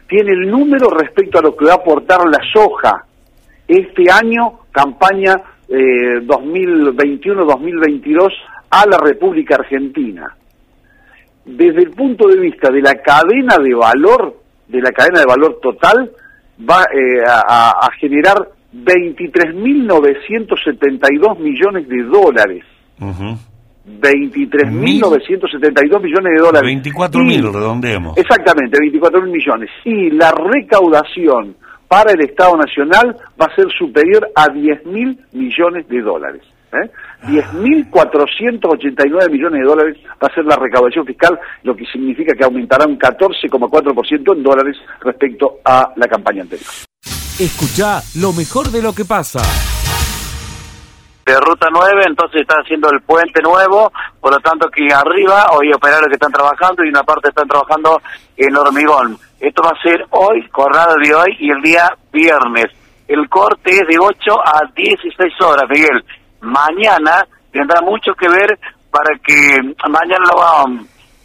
tiene 0.08 0.32
el 0.32 0.50
número 0.50 0.89
respecto 0.89 1.39
a 1.39 1.42
lo 1.42 1.54
que 1.56 1.66
va 1.66 1.74
a 1.74 1.76
aportar 1.76 2.22
la 2.28 2.39
soja 2.54 3.06
este 3.68 4.10
año, 4.12 4.60
campaña 4.72 5.36
eh, 5.68 6.20
2021-2022 6.22 8.30
a 8.70 8.86
la 8.88 8.98
República 8.98 9.56
Argentina. 9.56 10.36
desde 11.46 11.84
el 11.84 11.92
punto 11.92 12.28
de 12.28 12.39
vista 12.39 12.72
de 12.72 12.82
la 12.82 12.96
cadena 12.96 13.58
de 13.58 13.74
valor, 13.74 14.39
de 14.68 14.82
la 14.82 14.92
cadena 14.92 15.20
de 15.20 15.26
valor 15.26 15.60
total, 15.62 16.12
va 16.60 16.84
eh, 16.84 17.24
a, 17.28 17.72
a 17.72 17.89
generar 18.00 18.36
23.972 18.74 21.39
millones 21.39 21.88
de 21.88 22.04
dólares. 22.04 22.63
23.972 23.86 26.02
millones 26.02 26.34
de 26.34 26.39
dólares. 26.39 26.84
24.000, 26.84 27.54
redondeemos. 27.54 28.17
Exactamente, 28.17 28.78
24.000 28.78 29.28
millones. 29.28 29.69
Y 29.84 30.10
la 30.12 30.32
recaudación 30.32 31.58
para 31.88 32.13
el 32.13 32.22
Estado 32.22 32.56
Nacional 32.58 33.15
va 33.39 33.46
a 33.46 33.56
ser 33.56 33.67
superior 33.78 34.28
a 34.36 34.48
10.000 34.48 35.19
millones 35.34 35.88
de 35.88 36.02
dólares. 36.02 36.41
¿eh? 36.74 36.89
10.489 37.28 39.30
millones 39.30 39.62
de 39.62 39.65
dólares 39.65 39.96
va 40.22 40.28
a 40.28 40.34
ser 40.34 40.43
la 40.46 40.56
recaudación 40.56 41.06
fiscal, 41.06 41.39
lo 41.63 41.76
que 41.76 41.86
significa 41.86 42.34
que 42.34 42.43
aumentará 42.43 42.88
un 42.88 42.98
14,4% 42.98 44.36
en 44.36 44.43
dólares 44.43 44.78
respecto 45.02 45.60
a 45.63 45.93
la 45.96 46.08
campaña 46.08 46.41
anterior. 46.41 46.72
Escucha 47.39 48.02
lo 48.19 48.34
mejor 48.34 48.72
de 48.72 48.82
lo 48.82 48.93
que 48.93 49.06
pasa. 49.06 49.39
De 51.26 51.40
Ruta 51.40 51.68
9, 51.72 52.04
entonces 52.08 52.42
está 52.42 52.56
haciendo 52.56 52.90
el 52.92 53.02
puente 53.02 53.42
nuevo, 53.42 53.92
por 54.20 54.32
lo 54.34 54.40
tanto 54.40 54.68
que 54.70 54.94
arriba 54.94 55.48
hoy 55.52 55.72
operarios 55.74 56.08
que 56.10 56.16
están 56.16 56.32
trabajando 56.32 56.84
y 56.84 56.90
una 56.90 57.04
parte 57.04 57.30
están 57.30 57.48
trabajando 57.48 58.02
en 58.36 58.56
hormigón. 58.58 59.18
Esto 59.40 59.62
va 59.64 59.70
a 59.72 59.82
ser 59.82 60.06
hoy, 60.10 60.48
jornada 60.52 60.96
de 61.02 61.16
hoy 61.16 61.36
y 61.40 61.50
el 61.52 61.62
día 61.62 61.90
viernes. 62.12 62.66
El 63.08 63.28
corte 63.30 63.72
es 63.72 63.88
de 63.88 63.98
8 64.00 64.32
a 64.46 64.62
16 64.76 65.42
horas, 65.42 65.70
Miguel. 65.70 66.04
Mañana 66.42 67.26
tendrá 67.52 67.82
mucho 67.82 68.14
que 68.16 68.28
ver 68.28 68.60
para 68.92 69.18
que 69.20 69.58
mañana 69.90 70.26
no, 70.32 70.38
va, 70.38 70.66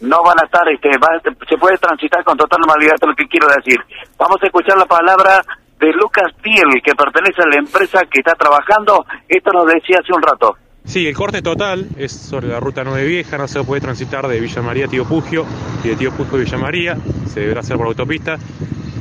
no 0.01 0.23
van 0.23 0.37
a 0.41 0.45
estar, 0.45 0.67
este, 0.69 0.89
va- 0.97 1.21
se 1.47 1.57
puede 1.57 1.77
transitar 1.77 2.23
con 2.23 2.37
total 2.37 2.59
normalidad, 2.61 2.95
es 3.01 3.07
lo 3.07 3.15
que 3.15 3.27
quiero 3.27 3.47
decir. 3.47 3.79
Vamos 4.17 4.37
a 4.41 4.45
escuchar 4.45 4.77
la 4.77 4.85
palabra 4.85 5.41
de 5.79 5.93
Lucas 5.93 6.33
Tiel, 6.43 6.81
que 6.83 6.93
pertenece 6.93 7.41
a 7.41 7.47
la 7.47 7.57
empresa 7.57 8.01
que 8.11 8.19
está 8.19 8.33
trabajando. 8.33 9.05
Esto 9.27 9.51
nos 9.51 9.65
decía 9.67 9.97
hace 10.01 10.13
un 10.13 10.21
rato. 10.21 10.57
Sí, 10.83 11.07
el 11.07 11.15
corte 11.15 11.41
total 11.41 11.87
es 11.97 12.11
sobre 12.11 12.47
la 12.47 12.59
ruta 12.59 12.83
9 12.83 13.05
vieja, 13.05 13.37
no 13.37 13.47
se 13.47 13.63
puede 13.63 13.81
transitar 13.81 14.27
de 14.27 14.39
Villa 14.39 14.61
María 14.61 14.85
a 14.85 14.87
Tío 14.87 15.05
Pugio 15.05 15.45
y 15.83 15.89
de 15.89 15.95
Tío 15.95 16.11
Pugio 16.11 16.37
a 16.37 16.41
Villa 16.41 16.57
María, 16.57 16.97
se 17.27 17.41
deberá 17.41 17.61
hacer 17.61 17.77
por 17.77 17.87
autopista. 17.87 18.37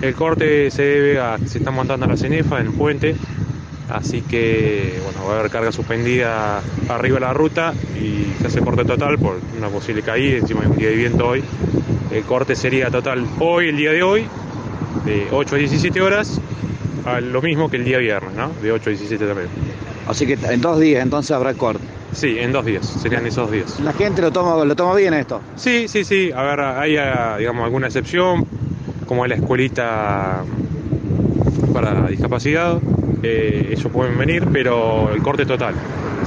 El 0.02 0.14
corte 0.14 0.70
se 0.70 0.82
debe 0.82 1.20
a 1.20 1.36
que 1.38 1.48
se 1.48 1.58
está 1.58 1.70
montando 1.70 2.06
la 2.06 2.16
cenefa 2.16 2.60
en 2.60 2.66
el 2.66 2.72
puente, 2.74 3.16
así 3.88 4.22
que 4.22 5.00
bueno, 5.02 5.26
va 5.26 5.36
a 5.36 5.38
haber 5.38 5.50
carga 5.50 5.72
suspendida 5.72 6.60
arriba 6.88 7.14
de 7.14 7.20
la 7.20 7.32
ruta 7.32 7.72
y 7.98 8.34
se 8.38 8.48
hace 8.48 8.60
corte 8.60 8.84
total 8.84 9.18
por 9.18 9.40
una 9.56 9.68
posible 9.68 10.02
caída, 10.02 10.38
encima 10.38 10.60
hay 10.60 10.66
un 10.66 10.76
día 10.76 10.90
de 10.90 10.96
viento 10.96 11.26
hoy. 11.26 11.42
El 12.10 12.24
corte 12.24 12.54
sería 12.54 12.90
total 12.90 13.24
hoy, 13.40 13.70
el 13.70 13.76
día 13.76 13.92
de 13.92 14.02
hoy, 14.02 14.26
de 15.04 15.28
8 15.30 15.54
a 15.54 15.58
17 15.58 16.00
horas, 16.00 16.40
a 17.04 17.20
lo 17.20 17.42
mismo 17.42 17.70
que 17.70 17.76
el 17.76 17.84
día 17.84 17.98
viernes, 17.98 18.34
¿no? 18.34 18.50
De 18.62 18.72
8 18.72 18.90
a 18.90 18.90
17 18.90 19.26
también. 19.26 19.48
Así 20.06 20.26
que 20.26 20.34
en 20.34 20.60
dos 20.60 20.80
días 20.80 21.02
entonces 21.02 21.30
habrá 21.32 21.54
corte. 21.54 21.84
Sí, 22.12 22.38
en 22.38 22.52
dos 22.52 22.64
días, 22.64 22.86
serían 22.86 23.26
esos 23.26 23.50
días. 23.50 23.78
La 23.80 23.92
gente 23.92 24.22
lo 24.22 24.32
toma, 24.32 24.64
lo 24.64 24.74
toma 24.74 24.94
bien 24.94 25.12
esto. 25.12 25.40
Sí, 25.56 25.88
sí, 25.88 26.04
sí. 26.04 26.32
A 26.32 26.42
ver, 26.42 26.60
hay 26.60 26.96
ah, 26.96 27.36
digamos 27.38 27.64
alguna 27.64 27.86
excepción, 27.86 28.46
como 29.06 29.26
la 29.26 29.34
escuelita 29.34 30.42
para 31.72 32.08
discapacidad. 32.08 32.78
Eh, 33.22 33.74
ellos 33.76 33.92
pueden 33.92 34.16
venir, 34.16 34.46
pero 34.52 35.10
el 35.12 35.22
corte 35.22 35.44
total. 35.44 35.74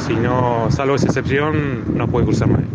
Si 0.07 0.13
no, 0.13 0.67
salvo 0.69 0.95
esa 0.95 1.07
excepción, 1.07 1.97
no 1.97 2.07
puede 2.07 2.25
cruzar 2.25 2.49
nadie. 2.49 2.65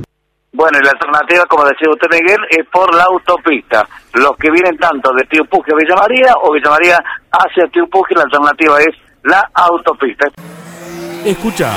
Bueno, 0.56 0.78
y 0.80 0.84
la 0.84 0.92
alternativa, 0.92 1.44
como 1.44 1.64
decía 1.64 1.86
usted, 1.90 2.08
Miguel, 2.10 2.40
es 2.48 2.66
por 2.72 2.88
la 2.94 3.04
autopista. 3.04 3.86
Los 4.14 4.32
que 4.38 4.50
vienen 4.50 4.78
tanto 4.78 5.12
de 5.12 5.24
Tío 5.24 5.44
Puje 5.44 5.70
a 5.70 5.76
Villa 5.76 5.94
María 5.94 6.32
o 6.40 6.50
Villa 6.50 6.70
María 6.70 6.96
hacia 7.30 7.68
Tío 7.70 7.86
Puje, 7.88 8.14
la 8.14 8.22
alternativa 8.22 8.78
es 8.80 8.96
la 9.24 9.50
autopista. 9.52 10.28
Escucha 11.26 11.76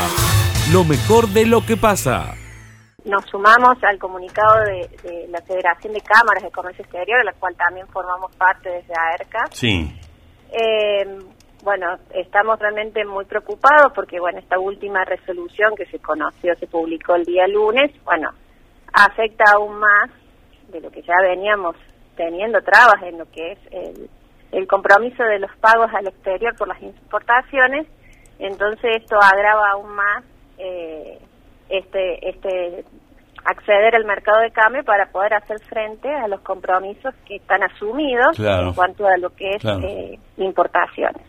lo 0.72 0.86
mejor 0.86 1.28
de 1.28 1.46
lo 1.46 1.60
que 1.66 1.76
pasa. 1.76 2.34
Nos 3.04 3.26
sumamos 3.26 3.84
al 3.84 4.00
comunicado 4.00 4.64
de, 4.64 4.88
de 5.04 5.28
la 5.28 5.42
Federación 5.42 5.92
de 5.92 6.00
Cámaras 6.00 6.42
de 6.42 6.52
Comercio 6.52 6.86
Exterior, 6.86 7.18
de 7.20 7.26
la 7.26 7.34
cual 7.34 7.58
también 7.58 7.86
formamos 7.90 8.34
parte 8.38 8.70
desde 8.70 8.94
AERCA. 8.96 9.46
Sí. 9.52 9.92
Eh, 10.54 11.20
bueno, 11.64 11.98
estamos 12.16 12.58
realmente 12.60 13.04
muy 13.04 13.26
preocupados 13.26 13.92
porque, 13.94 14.22
bueno, 14.22 14.40
esta 14.40 14.58
última 14.58 15.04
resolución 15.04 15.76
que 15.76 15.86
se 15.88 16.00
conoció, 16.00 16.56
se 16.56 16.68
publicó 16.68 17.16
el 17.16 17.26
día 17.26 17.46
lunes, 17.46 17.92
bueno, 18.06 18.30
afecta 18.94 19.44
aún 19.56 19.80
más 19.80 20.10
de 20.70 20.82
lo 20.82 20.92
que 20.92 21.02
ya 21.02 21.16
veníamos 21.22 21.76
teniendo 22.16 22.62
trabas 22.62 23.02
en 23.04 23.18
lo 23.18 23.26
que 23.32 23.54
es 23.54 23.60
el, 23.72 24.10
el 24.52 24.68
compromiso 24.68 25.24
de 25.24 25.40
los 25.40 25.52
pagos 25.58 25.90
al 25.94 26.08
exterior 26.08 26.56
por 26.58 26.68
las 26.68 26.82
importaciones, 26.82 27.88
entonces 28.40 28.98
esto 28.98 29.18
agrava 29.22 29.72
aún 29.72 29.90
más 29.96 30.24
eh, 30.58 31.18
este 31.70 32.30
este 32.30 32.84
acceder 33.46 33.96
al 33.96 34.04
mercado 34.06 34.42
de 34.42 34.52
cambio 34.52 34.84
para 34.84 35.06
poder 35.08 35.34
hacer 35.34 35.60
frente 35.62 36.10
a 36.14 36.28
los 36.28 36.42
compromisos 36.42 37.14
que 37.26 37.38
están 37.38 37.64
asumidos 37.64 38.36
Claro. 38.36 38.68
en 38.68 38.74
cuanto 38.74 39.08
a 39.08 39.18
lo 39.18 39.30
que 39.36 39.52
es 39.52 39.62
Claro. 39.62 39.80
eh, 39.88 40.20
importaciones. 40.38 41.24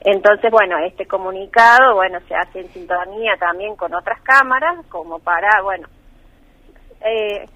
Entonces, 0.00 0.50
bueno, 0.50 0.76
este 0.84 1.06
comunicado, 1.06 1.94
bueno, 1.94 2.18
se 2.28 2.34
hace 2.34 2.60
en 2.60 2.68
sintonía 2.68 3.36
también 3.40 3.74
con 3.74 3.94
otras 3.94 4.20
cámaras, 4.22 4.84
como 4.90 5.18
para, 5.18 5.48
bueno, 5.62 5.88
eh, 7.04 7.46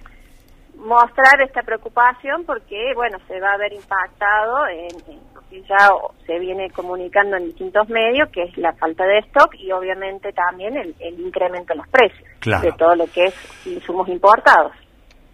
mostrar 0.77 1.41
esta 1.45 1.63
preocupación 1.63 2.45
porque, 2.45 2.93
bueno, 2.95 3.19
se 3.27 3.41
va 3.41 3.53
a 3.53 3.57
ver 3.57 3.73
impactado 3.73 4.69
en, 4.69 4.95
en 5.13 5.21
lo 5.35 5.41
que 5.51 5.63
ya 5.63 5.89
se 6.27 6.39
viene 6.39 6.71
comunicando 6.71 7.37
en 7.37 7.47
distintos 7.47 7.89
medios, 7.89 8.29
que 8.31 8.45
es 8.45 8.57
la 8.59 8.73
falta 8.75 9.05
de 9.05 9.19
stock 9.21 9.55
y 9.59 9.73
obviamente 9.73 10.33
también 10.33 10.77
el, 10.77 10.95
el 11.01 11.19
incremento 11.21 11.73
en 11.73 11.79
los 11.79 11.89
precios 11.89 12.29
Claro. 12.41 12.63
de 12.63 12.73
todo 12.79 12.95
lo 12.95 13.07
que 13.09 13.25
es 13.27 13.35
insumos 13.67 14.09
importados. 14.09 14.73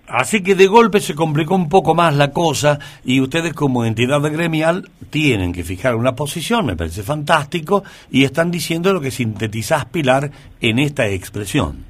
Así 0.07 0.43
que 0.43 0.55
de 0.55 0.67
golpe 0.67 1.01
se 1.01 1.15
complicó 1.15 1.55
un 1.55 1.69
poco 1.71 1.95
más 1.95 2.15
la 2.15 2.31
cosa 2.31 2.79
y 3.05 3.21
ustedes 3.23 3.55
como 3.55 3.85
entidad 3.87 4.21
gremial 4.21 4.91
tienen 5.11 5.53
que 5.53 5.63
fijar 5.65 5.95
una 5.95 6.13
posición, 6.13 6.67
me 6.67 6.77
parece 6.77 7.03
fantástico, 7.03 7.85
y 8.11 8.25
están 8.25 8.51
diciendo 8.51 8.93
lo 8.93 9.01
que 9.01 9.11
sintetizás, 9.11 9.87
Pilar, 9.87 10.31
en 10.61 10.79
esta 10.79 11.07
expresión. 11.07 11.85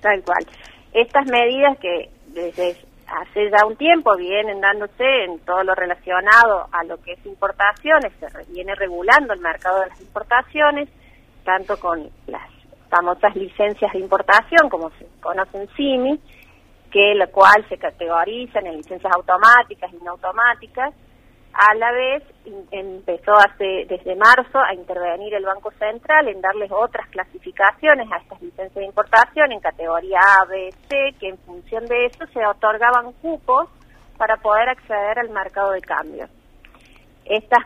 Tal 0.00 0.22
cual. 0.22 0.46
Estas 0.96 1.26
medidas 1.26 1.76
que 1.78 2.08
desde 2.28 2.74
hace 3.06 3.50
ya 3.50 3.66
un 3.66 3.76
tiempo 3.76 4.16
vienen 4.16 4.62
dándose 4.62 5.04
en 5.24 5.38
todo 5.40 5.62
lo 5.62 5.74
relacionado 5.74 6.68
a 6.72 6.84
lo 6.84 6.96
que 7.02 7.12
es 7.12 7.26
importaciones, 7.26 8.14
se 8.18 8.26
viene 8.50 8.74
regulando 8.74 9.34
el 9.34 9.40
mercado 9.40 9.80
de 9.80 9.88
las 9.88 10.00
importaciones, 10.00 10.88
tanto 11.44 11.78
con 11.78 12.08
las 12.28 12.50
famosas 12.88 13.36
licencias 13.36 13.92
de 13.92 13.98
importación, 13.98 14.70
como 14.70 14.88
se 14.92 15.06
conocen 15.20 15.68
CIMI, 15.76 16.18
que 16.90 17.14
la 17.14 17.26
cual 17.26 17.62
se 17.68 17.76
categorizan 17.76 18.66
en 18.66 18.78
licencias 18.78 19.12
automáticas 19.14 19.92
y 19.92 20.02
no 20.02 20.12
automáticas. 20.12 20.94
A 21.58 21.74
la 21.74 21.90
vez 21.90 22.22
empezó 22.70 23.32
hace 23.34 23.86
desde 23.88 24.14
marzo 24.14 24.58
a 24.58 24.74
intervenir 24.74 25.32
el 25.34 25.44
Banco 25.44 25.70
Central 25.78 26.28
en 26.28 26.40
darles 26.42 26.70
otras 26.70 27.08
clasificaciones 27.08 28.12
a 28.12 28.18
estas 28.18 28.42
licencias 28.42 28.74
de 28.74 28.84
importación 28.84 29.52
en 29.52 29.60
categoría 29.60 30.18
A, 30.20 30.44
B, 30.44 30.70
C, 30.88 31.14
que 31.18 31.28
en 31.30 31.38
función 31.38 31.86
de 31.86 32.06
eso 32.06 32.26
se 32.26 32.44
otorgaban 32.46 33.12
cupos 33.22 33.68
para 34.18 34.36
poder 34.36 34.68
acceder 34.68 35.18
al 35.18 35.30
mercado 35.30 35.72
de 35.72 35.80
cambio. 35.80 36.26
Estas 37.24 37.64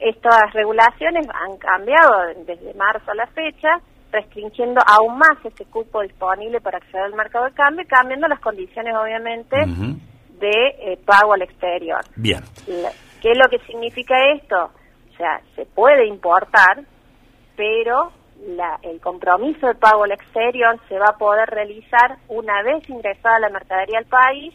estas 0.00 0.52
regulaciones 0.52 1.26
han 1.28 1.56
cambiado 1.58 2.26
desde 2.46 2.72
marzo 2.74 3.10
a 3.10 3.14
la 3.14 3.26
fecha, 3.28 3.68
restringiendo 4.12 4.80
aún 4.86 5.18
más 5.18 5.36
ese 5.44 5.64
cupo 5.66 6.02
disponible 6.02 6.60
para 6.60 6.78
acceder 6.78 7.04
al 7.04 7.14
mercado 7.14 7.46
de 7.46 7.52
cambio, 7.52 7.84
cambiando 7.88 8.28
las 8.28 8.40
condiciones 8.40 8.94
obviamente 8.94 9.56
de 10.40 10.92
eh, 10.92 10.98
pago 11.04 11.34
al 11.34 11.42
exterior. 11.42 12.00
Bien. 12.16 12.40
La- 12.66 12.90
¿Qué 13.20 13.32
es 13.32 13.38
lo 13.38 13.48
que 13.48 13.58
significa 13.66 14.14
esto? 14.32 14.70
O 15.12 15.16
sea, 15.16 15.40
se 15.54 15.66
puede 15.66 16.06
importar, 16.06 16.80
pero 17.56 18.12
la- 18.46 18.78
el 18.82 19.00
compromiso 19.00 19.66
de 19.66 19.74
pago 19.74 20.04
al 20.04 20.12
exterior 20.12 20.78
se 20.88 20.98
va 20.98 21.06
a 21.10 21.18
poder 21.18 21.48
realizar 21.50 22.16
una 22.28 22.62
vez 22.62 22.88
ingresada 22.88 23.38
la 23.38 23.50
mercadería 23.50 23.98
al 23.98 24.06
país 24.06 24.54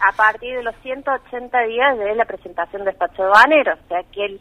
a 0.00 0.12
partir 0.12 0.56
de 0.56 0.62
los 0.62 0.74
180 0.76 1.60
días 1.62 1.98
de 1.98 2.14
la 2.14 2.24
presentación 2.24 2.84
de 2.84 2.90
despacho 2.90 3.24
aduanero. 3.24 3.74
O 3.74 3.88
sea 3.88 4.02
que 4.12 4.24
el, 4.24 4.40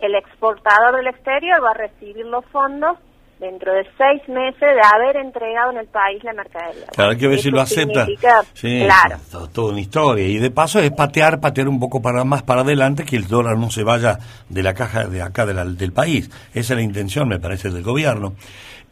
el 0.00 0.14
exportador 0.14 0.96
del 0.96 1.06
exterior 1.06 1.62
va 1.64 1.70
a 1.70 1.74
recibir 1.74 2.26
los 2.26 2.44
fondos 2.46 2.98
dentro 3.38 3.72
de 3.74 3.82
seis 3.98 4.26
meses 4.28 4.60
de 4.60 4.80
haber 4.94 5.16
entregado 5.16 5.70
en 5.72 5.78
el 5.78 5.86
país 5.86 6.24
la 6.24 6.32
mercadería. 6.32 6.86
Claro, 6.86 7.10
hay 7.10 7.16
que 7.18 7.28
ver 7.28 7.38
si 7.38 7.50
lo 7.50 7.60
acepta. 7.60 8.06
Sí, 8.54 8.80
claro. 8.84 9.18
to- 9.30 9.48
toda 9.48 9.72
una 9.72 9.80
historia. 9.80 10.26
Y 10.26 10.38
de 10.38 10.50
paso 10.50 10.80
es 10.80 10.90
patear, 10.90 11.38
patear 11.40 11.68
un 11.68 11.78
poco 11.78 12.00
para 12.00 12.24
más 12.24 12.42
para 12.42 12.62
adelante, 12.62 13.04
que 13.04 13.16
el 13.16 13.26
dólar 13.28 13.58
no 13.58 13.70
se 13.70 13.82
vaya 13.82 14.18
de 14.48 14.62
la 14.62 14.72
caja 14.74 15.06
de 15.06 15.20
acá 15.20 15.44
de 15.44 15.52
la- 15.54 15.64
del 15.66 15.92
país. 15.92 16.30
Esa 16.54 16.72
es 16.72 16.76
la 16.78 16.82
intención, 16.82 17.28
me 17.28 17.38
parece, 17.38 17.68
del 17.70 17.82
gobierno. 17.82 18.34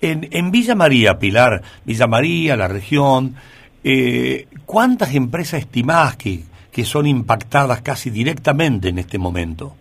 En, 0.00 0.28
en 0.30 0.50
Villa 0.50 0.74
María, 0.74 1.18
Pilar, 1.18 1.62
Villa 1.84 2.06
María, 2.06 2.56
la 2.56 2.68
región, 2.68 3.36
eh, 3.82 4.46
¿cuántas 4.66 5.14
empresas 5.14 5.60
estimás 5.60 6.16
que, 6.16 6.40
que 6.70 6.84
son 6.84 7.06
impactadas 7.06 7.80
casi 7.80 8.10
directamente 8.10 8.88
en 8.90 8.98
este 8.98 9.16
momento? 9.18 9.74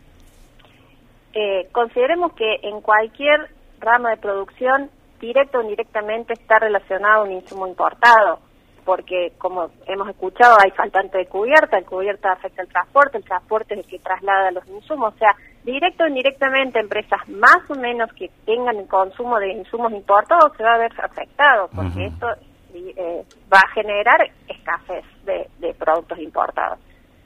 Eh, 1.34 1.68
consideremos 1.72 2.32
que 2.34 2.60
en 2.64 2.80
cualquier 2.82 3.50
rama 3.84 4.12
de 4.12 4.18
producción, 4.18 4.90
directo 5.20 5.60
o 5.60 5.62
indirectamente, 5.62 6.34
está 6.34 6.60
relacionado 6.60 7.22
a 7.22 7.24
un 7.26 7.32
insumo 7.34 7.68
importado, 7.68 8.40
porque 8.84 9.34
como 9.38 9.70
hemos 9.88 10.10
escuchado, 10.10 10.58
hay 10.64 10.72
faltante 10.72 11.18
de 11.18 11.28
cubierta, 11.28 11.78
el 11.78 11.86
cubierta 11.86 12.32
afecta 12.32 12.62
al 12.62 12.68
transporte, 12.68 13.18
el 13.18 13.24
transporte 13.24 13.74
es 13.76 13.80
el 13.82 13.86
que 13.86 14.00
traslada 14.00 14.52
los 14.52 14.68
insumos, 14.68 15.14
o 15.14 15.18
sea, 15.18 15.36
directo 15.64 16.04
o 16.04 16.08
indirectamente, 16.08 16.80
empresas 16.80 17.22
más 17.30 17.70
o 17.70 17.76
menos 17.76 18.12
que 18.14 18.30
tengan 18.46 18.78
el 18.78 18.88
consumo 18.88 19.40
de 19.40 19.54
insumos 19.54 19.92
importados 19.94 20.52
se 20.58 20.64
va 20.64 20.74
a 20.74 20.80
ver 20.80 20.92
afectado, 21.02 21.70
porque 21.74 22.06
esto 22.08 22.28
eh, 22.74 23.24
va 23.54 23.60
a 23.60 23.74
generar 23.74 24.20
escasez 24.48 25.06
de, 25.24 25.50
de 25.60 25.74
productos 25.76 26.20
importados. 26.20 26.80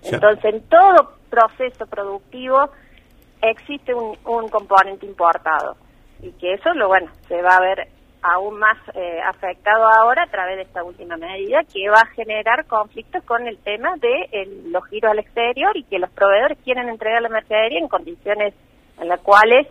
Entonces, 0.04 0.54
en 0.54 0.62
todo 0.70 1.14
proceso 1.30 1.88
productivo 1.88 2.70
existe 3.42 3.94
un, 3.94 4.16
un 4.26 4.48
componente 4.50 5.06
importado 5.06 5.76
y 6.22 6.32
que 6.34 6.54
eso 6.54 6.74
lo 6.74 6.88
bueno 6.88 7.12
se 7.28 7.42
va 7.42 7.58
a 7.58 7.62
ver 7.62 7.88
aún 8.24 8.58
más 8.60 8.78
eh, 8.96 9.20
afectado 9.26 9.88
ahora 9.88 10.24
a 10.24 10.32
través 10.32 10.58
de 10.58 10.64
esta 10.64 10.84
última 10.84 11.18
medida 11.18 11.60
que 11.72 11.88
va 11.90 12.00
a 12.02 12.08
generar 12.16 12.66
conflictos 12.66 13.24
con 13.24 13.48
el 13.48 13.58
tema 13.60 13.96
de 13.98 14.28
el- 14.32 14.72
los 14.72 14.84
giros 14.88 15.12
al 15.12 15.20
exterior 15.20 15.76
y 15.78 15.84
que 15.84 16.00
los 16.00 16.10
proveedores 16.12 16.58
quieren 16.64 16.90
entregar 16.90 17.22
la 17.22 17.30
mercadería 17.30 17.80
en 17.80 17.88
condiciones 17.88 18.54
en 19.00 19.08
las 19.08 19.20
cuales 19.22 19.68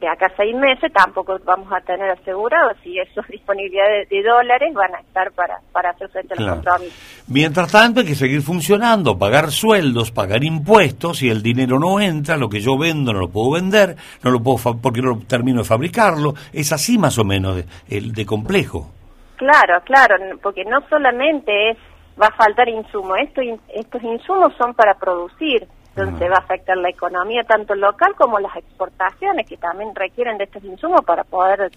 de 0.00 0.08
acá 0.08 0.26
a 0.26 0.36
seis 0.36 0.54
meses 0.56 0.90
tampoco 0.92 1.38
vamos 1.44 1.70
a 1.72 1.80
tener 1.82 2.10
asegurado 2.10 2.70
si 2.82 2.98
esas 2.98 3.26
disponibilidades 3.28 4.08
de, 4.08 4.16
de 4.16 4.22
dólares 4.28 4.72
van 4.74 4.94
a 4.94 5.00
estar 5.00 5.30
para, 5.32 5.58
para 5.72 5.90
hacer 5.90 6.08
frente 6.08 6.34
a 6.34 6.36
los 6.36 6.44
Claro. 6.44 6.62
compromisos. 6.62 7.24
Mientras 7.28 7.70
tanto 7.70 8.00
hay 8.00 8.06
que 8.06 8.14
seguir 8.14 8.40
funcionando, 8.42 9.18
pagar 9.18 9.50
sueldos, 9.50 10.10
pagar 10.10 10.42
impuestos, 10.42 11.22
y 11.22 11.28
el 11.28 11.42
dinero 11.42 11.78
no 11.78 12.00
entra, 12.00 12.36
lo 12.36 12.48
que 12.48 12.60
yo 12.60 12.76
vendo 12.78 13.12
no 13.12 13.20
lo 13.20 13.28
puedo 13.28 13.52
vender, 13.52 13.94
no 14.24 14.30
lo 14.30 14.40
puedo 14.42 14.56
fa- 14.58 14.74
porque 14.80 15.02
no 15.02 15.08
lo 15.10 15.18
termino 15.20 15.58
de 15.58 15.64
fabricarlo, 15.64 16.34
es 16.52 16.72
así 16.72 16.96
más 16.98 17.18
o 17.18 17.24
menos 17.24 17.56
de, 17.56 17.64
el 17.88 18.12
de 18.12 18.24
complejo. 18.26 18.90
Claro, 19.36 19.80
claro, 19.84 20.16
porque 20.42 20.64
no 20.64 20.80
solamente 20.88 21.70
es 21.70 21.78
va 22.20 22.26
a 22.26 22.32
faltar 22.36 22.68
insumo, 22.68 23.16
esto, 23.16 23.40
in- 23.40 23.60
estos 23.74 24.02
insumos 24.02 24.52
son 24.58 24.74
para 24.74 24.94
producir, 24.94 25.66
entonces 25.96 26.30
va 26.30 26.36
a 26.36 26.40
afectar 26.44 26.76
la 26.76 26.88
economía 26.90 27.42
tanto 27.44 27.74
local 27.74 28.14
como 28.16 28.38
las 28.38 28.54
exportaciones 28.56 29.46
que 29.48 29.56
también 29.56 29.94
requieren 29.94 30.38
de 30.38 30.44
estos 30.44 30.64
insumos 30.64 31.00
para 31.04 31.24
poder 31.24 31.70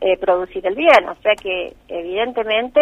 eh, 0.00 0.16
producir 0.18 0.66
el 0.66 0.74
bien, 0.74 1.08
o 1.08 1.14
sea 1.22 1.34
que 1.40 1.74
evidentemente 1.88 2.80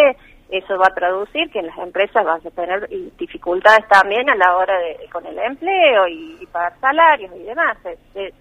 eso 0.50 0.78
va 0.78 0.86
a 0.88 0.94
traducir 0.94 1.50
que 1.50 1.60
las 1.62 1.76
empresas 1.78 2.24
van 2.24 2.40
a 2.44 2.50
tener 2.50 2.88
dificultades 3.18 3.86
también 3.88 4.30
a 4.30 4.34
la 4.34 4.56
hora 4.56 4.78
de 4.78 5.06
con 5.10 5.26
el 5.26 5.38
empleo 5.38 6.08
y, 6.08 6.38
y 6.40 6.46
pagar 6.46 6.72
salarios 6.80 7.30
y 7.36 7.42
demás, 7.42 7.76
se, 7.82 7.98
se- 8.14 8.32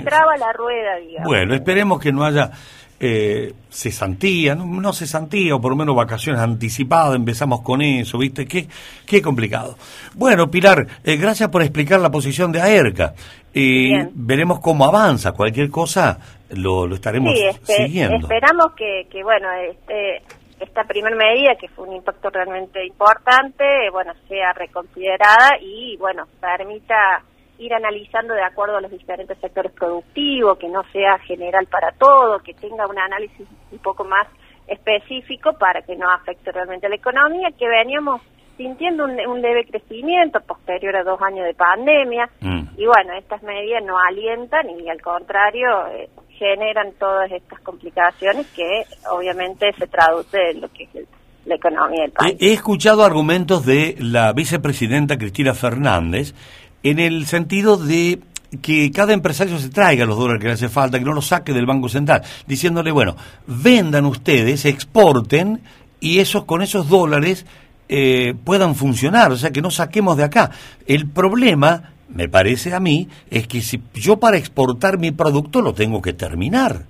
traba 0.00 0.36
la 0.36 0.52
rueda, 0.52 0.96
digamos. 0.96 1.28
Bueno, 1.28 1.54
esperemos 1.54 2.00
que 2.00 2.12
no 2.12 2.24
haya 2.24 2.50
eh, 3.06 3.52
cesantía, 3.68 4.54
no, 4.54 4.64
no 4.64 4.92
cesantía, 4.94 5.54
o 5.54 5.60
por 5.60 5.70
lo 5.72 5.76
menos 5.76 5.94
vacaciones 5.94 6.40
anticipadas, 6.40 7.14
empezamos 7.16 7.60
con 7.60 7.82
eso, 7.82 8.16
¿viste? 8.16 8.46
Qué, 8.46 8.66
qué 9.06 9.20
complicado. 9.20 9.76
Bueno, 10.14 10.50
Pilar, 10.50 10.86
eh, 11.04 11.16
gracias 11.16 11.50
por 11.50 11.60
explicar 11.62 12.00
la 12.00 12.10
posición 12.10 12.50
de 12.50 12.62
AERCA. 12.62 13.12
Eh, 13.52 14.08
veremos 14.14 14.60
cómo 14.60 14.86
avanza, 14.86 15.32
cualquier 15.32 15.68
cosa 15.70 16.18
lo, 16.50 16.86
lo 16.86 16.94
estaremos 16.94 17.34
Sí, 17.34 17.44
espe- 17.44 17.76
siguiendo. 17.86 18.16
esperamos 18.26 18.72
que, 18.74 19.06
que 19.10 19.22
bueno, 19.22 19.48
este, 19.70 20.22
esta 20.60 20.84
primera 20.84 21.14
medida, 21.14 21.54
que 21.60 21.68
fue 21.68 21.86
un 21.86 21.96
impacto 21.96 22.30
realmente 22.30 22.84
importante, 22.86 23.64
bueno, 23.92 24.12
sea 24.28 24.52
reconsiderada 24.54 25.58
y, 25.60 25.96
bueno, 25.98 26.24
permita 26.40 27.22
ir 27.58 27.72
analizando 27.72 28.34
de 28.34 28.42
acuerdo 28.42 28.76
a 28.76 28.80
los 28.80 28.90
diferentes 28.90 29.38
sectores 29.38 29.72
productivos, 29.72 30.58
que 30.58 30.68
no 30.68 30.82
sea 30.92 31.18
general 31.18 31.66
para 31.66 31.92
todo, 31.92 32.38
que 32.40 32.54
tenga 32.54 32.86
un 32.86 32.98
análisis 32.98 33.46
un 33.70 33.78
poco 33.78 34.04
más 34.04 34.26
específico 34.66 35.52
para 35.58 35.82
que 35.82 35.96
no 35.96 36.10
afecte 36.10 36.50
realmente 36.52 36.86
a 36.86 36.88
la 36.90 36.96
economía, 36.96 37.48
que 37.58 37.68
veníamos 37.68 38.20
sintiendo 38.56 39.04
un, 39.04 39.12
un 39.26 39.40
leve 39.42 39.66
crecimiento 39.66 40.40
posterior 40.40 40.96
a 40.96 41.02
dos 41.04 41.20
años 41.22 41.44
de 41.44 41.54
pandemia, 41.54 42.28
y 42.76 42.86
bueno, 42.86 43.12
estas 43.18 43.42
medidas 43.42 43.84
no 43.84 43.96
alientan 43.98 44.68
y 44.70 44.88
al 44.88 45.00
contrario 45.00 45.68
eh, 45.92 46.08
generan 46.30 46.92
todas 46.98 47.30
estas 47.30 47.60
complicaciones 47.60 48.46
que 48.48 48.82
obviamente 49.12 49.72
se 49.78 49.86
traduce 49.86 50.50
en 50.50 50.60
lo 50.60 50.68
que 50.72 50.84
es 50.84 50.94
el- 50.94 51.06
la 51.46 51.56
economía 51.56 52.02
del 52.04 52.12
país. 52.12 52.36
He, 52.40 52.46
he 52.46 52.52
escuchado 52.54 53.04
argumentos 53.04 53.66
de 53.66 53.96
la 54.00 54.32
vicepresidenta 54.32 55.18
Cristina 55.18 55.52
Fernández 55.52 56.32
en 56.84 57.00
el 57.00 57.26
sentido 57.26 57.76
de 57.76 58.20
que 58.62 58.92
cada 58.92 59.12
empresario 59.12 59.58
se 59.58 59.70
traiga 59.70 60.04
los 60.04 60.18
dólares 60.18 60.40
que 60.40 60.46
le 60.46 60.52
hace 60.52 60.68
falta, 60.68 60.98
que 60.98 61.04
no 61.04 61.12
los 61.12 61.26
saque 61.26 61.52
del 61.52 61.66
Banco 61.66 61.88
Central, 61.88 62.22
diciéndole, 62.46 62.92
bueno, 62.92 63.16
vendan 63.46 64.04
ustedes, 64.04 64.64
exporten 64.64 65.60
y 65.98 66.18
esos 66.18 66.44
con 66.44 66.62
esos 66.62 66.88
dólares 66.88 67.46
eh, 67.88 68.34
puedan 68.44 68.74
funcionar, 68.74 69.32
o 69.32 69.36
sea, 69.36 69.50
que 69.50 69.62
no 69.62 69.70
saquemos 69.70 70.16
de 70.16 70.24
acá. 70.24 70.50
El 70.86 71.08
problema, 71.08 71.94
me 72.08 72.28
parece 72.28 72.74
a 72.74 72.80
mí, 72.80 73.08
es 73.30 73.48
que 73.48 73.62
si 73.62 73.82
yo 73.94 74.18
para 74.18 74.36
exportar 74.36 74.98
mi 74.98 75.10
producto 75.10 75.62
lo 75.62 75.74
tengo 75.74 76.00
que 76.00 76.12
terminar. 76.12 76.86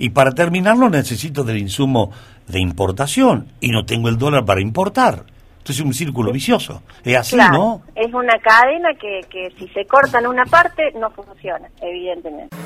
Y 0.00 0.10
para 0.10 0.32
terminarlo 0.32 0.90
necesito 0.90 1.42
del 1.42 1.58
insumo 1.58 2.10
de 2.46 2.60
importación 2.60 3.48
y 3.60 3.70
no 3.70 3.84
tengo 3.84 4.08
el 4.08 4.18
dólar 4.18 4.44
para 4.44 4.60
importar. 4.60 5.24
Entonces 5.68 5.80
es 5.84 5.86
un 5.86 5.92
círculo 5.92 6.32
vicioso. 6.32 6.82
Es 7.04 7.14
así, 7.14 7.34
Claro, 7.36 7.52
¿no? 7.52 7.82
es 7.94 8.06
una 8.14 8.38
cadena 8.42 8.88
que, 8.98 9.20
que 9.28 9.52
si 9.58 9.68
se 9.74 9.84
corta 9.84 10.18
en 10.18 10.26
una 10.26 10.46
parte 10.46 10.82
no 10.98 11.10
funciona, 11.10 11.68
evidentemente. 11.82 12.56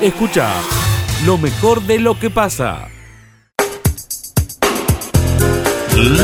Escucha 0.00 0.48
lo 1.26 1.38
mejor 1.38 1.82
de 1.82 1.98
lo 1.98 2.16
que 2.16 2.30
pasa. 2.30 2.86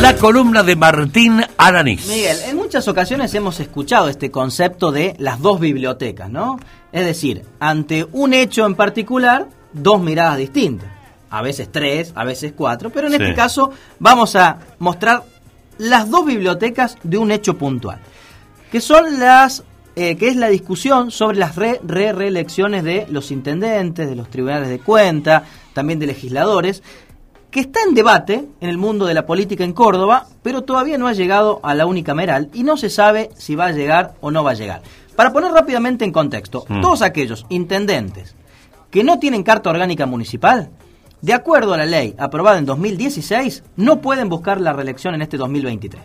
La 0.01 0.15
columna 0.15 0.63
de 0.63 0.77
Martín 0.77 1.43
Aranís. 1.59 2.07
Miguel, 2.07 2.37
en 2.47 2.57
muchas 2.57 2.87
ocasiones 2.87 3.35
hemos 3.35 3.59
escuchado 3.59 4.09
este 4.09 4.31
concepto 4.31 4.93
de 4.93 5.17
las 5.19 5.41
dos 5.41 5.59
bibliotecas, 5.59 6.31
¿no? 6.31 6.61
Es 6.93 7.05
decir, 7.05 7.43
ante 7.59 8.07
un 8.13 8.33
hecho 8.33 8.65
en 8.65 8.77
particular, 8.77 9.49
dos 9.73 10.01
miradas 10.01 10.39
distintas. 10.39 10.89
A 11.31 11.43
veces 11.43 11.69
tres, 11.73 12.13
a 12.15 12.23
veces 12.23 12.53
cuatro, 12.57 12.91
pero 12.91 13.09
en 13.09 13.15
Sí. 13.15 13.23
este 13.25 13.35
caso 13.35 13.73
vamos 13.99 14.37
a 14.37 14.59
mostrar 14.79 15.25
las 15.79 16.11
dos 16.11 16.25
bibliotecas 16.25 16.97
de 17.03 17.19
un 17.19 17.31
hecho 17.31 17.57
puntual, 17.57 17.99
que 18.71 18.81
son 18.81 19.19
las 19.19 19.65
eh, 19.99 20.17
que 20.17 20.29
es 20.29 20.37
la 20.37 20.49
discusión 20.49 21.11
sobre 21.11 21.39
las 21.39 21.57
re, 21.57 21.81
re 21.83 22.13
reelecciones 22.13 22.85
de 22.85 23.07
los 23.09 23.31
intendentes, 23.31 24.07
de 24.07 24.15
los 24.15 24.29
tribunales 24.29 24.69
de 24.69 24.79
cuenta, 24.79 25.45
también 25.73 25.99
de 25.99 26.07
legisladores, 26.07 26.83
que 27.51 27.61
está 27.61 27.81
en 27.89 27.95
debate 27.95 28.45
en 28.61 28.69
el 28.69 28.77
mundo 28.77 29.07
de 29.07 29.15
la 29.15 29.25
política 29.25 29.65
en 29.65 29.73
Córdoba, 29.73 30.27
pero 30.43 30.65
todavía 30.65 30.99
no 30.99 31.07
ha 31.07 31.15
llegado 31.15 31.61
a 31.63 31.75
la 31.75 31.87
unicameral 31.87 32.51
y 32.53 32.63
no 32.63 32.77
se 32.77 32.91
sabe 32.91 33.31
si 33.39 33.55
va 33.55 33.67
a 33.67 33.73
llegar 33.73 34.17
o 34.21 34.31
no 34.31 34.45
va 34.45 34.51
a 34.51 34.55
llegar. 34.55 34.83
Para 35.15 35.33
poner 35.33 35.53
rápidamente 35.53 36.05
en 36.05 36.13
contexto, 36.13 36.67
Mm. 36.69 36.83
todos 36.83 37.01
aquellos 37.01 37.47
intendentes 37.49 38.35
que 38.91 39.03
no 39.03 39.19
tienen 39.19 39.43
carta 39.43 39.71
orgánica 39.71 40.05
municipal, 40.05 40.69
de 41.27 41.35
acuerdo 41.35 41.75
a 41.75 41.77
la 41.77 41.87
ley 41.87 42.15
aprobada 42.19 42.57
en 42.57 42.67
2016, 42.67 43.65
no 43.75 44.01
pueden 44.01 44.29
buscar 44.29 44.61
la 44.61 44.73
reelección 44.73 45.13
en 45.13 45.23
este 45.23 45.37
2023. 45.37 46.01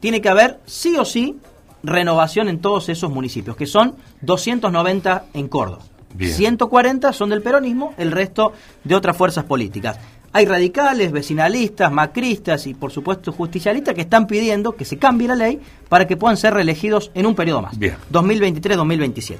Tiene 0.00 0.20
que 0.20 0.28
haber 0.28 0.58
sí 0.66 0.96
o 0.96 1.04
sí 1.04 1.36
renovación 1.84 2.48
en 2.48 2.58
todos 2.58 2.88
esos 2.88 3.12
municipios, 3.12 3.56
que 3.56 3.66
son 3.66 3.94
290 4.22 5.26
en 5.34 5.46
Córdoba. 5.46 5.84
Bien. 6.12 6.32
140 6.32 7.12
son 7.12 7.30
del 7.30 7.42
peronismo, 7.42 7.94
el 7.96 8.10
resto 8.10 8.54
de 8.82 8.96
otras 8.96 9.16
fuerzas 9.16 9.44
políticas. 9.44 10.00
Hay 10.32 10.46
radicales, 10.46 11.12
vecinalistas, 11.12 11.92
macristas 11.92 12.66
y 12.66 12.74
por 12.74 12.90
supuesto 12.90 13.30
justicialistas 13.30 13.94
que 13.94 14.00
están 14.00 14.26
pidiendo 14.26 14.72
que 14.72 14.84
se 14.84 14.98
cambie 14.98 15.28
la 15.28 15.36
ley 15.36 15.60
para 15.88 16.08
que 16.08 16.16
puedan 16.16 16.36
ser 16.36 16.54
reelegidos 16.54 17.12
en 17.14 17.26
un 17.26 17.36
periodo 17.36 17.62
más, 17.62 17.78
2023-2027. 17.78 19.36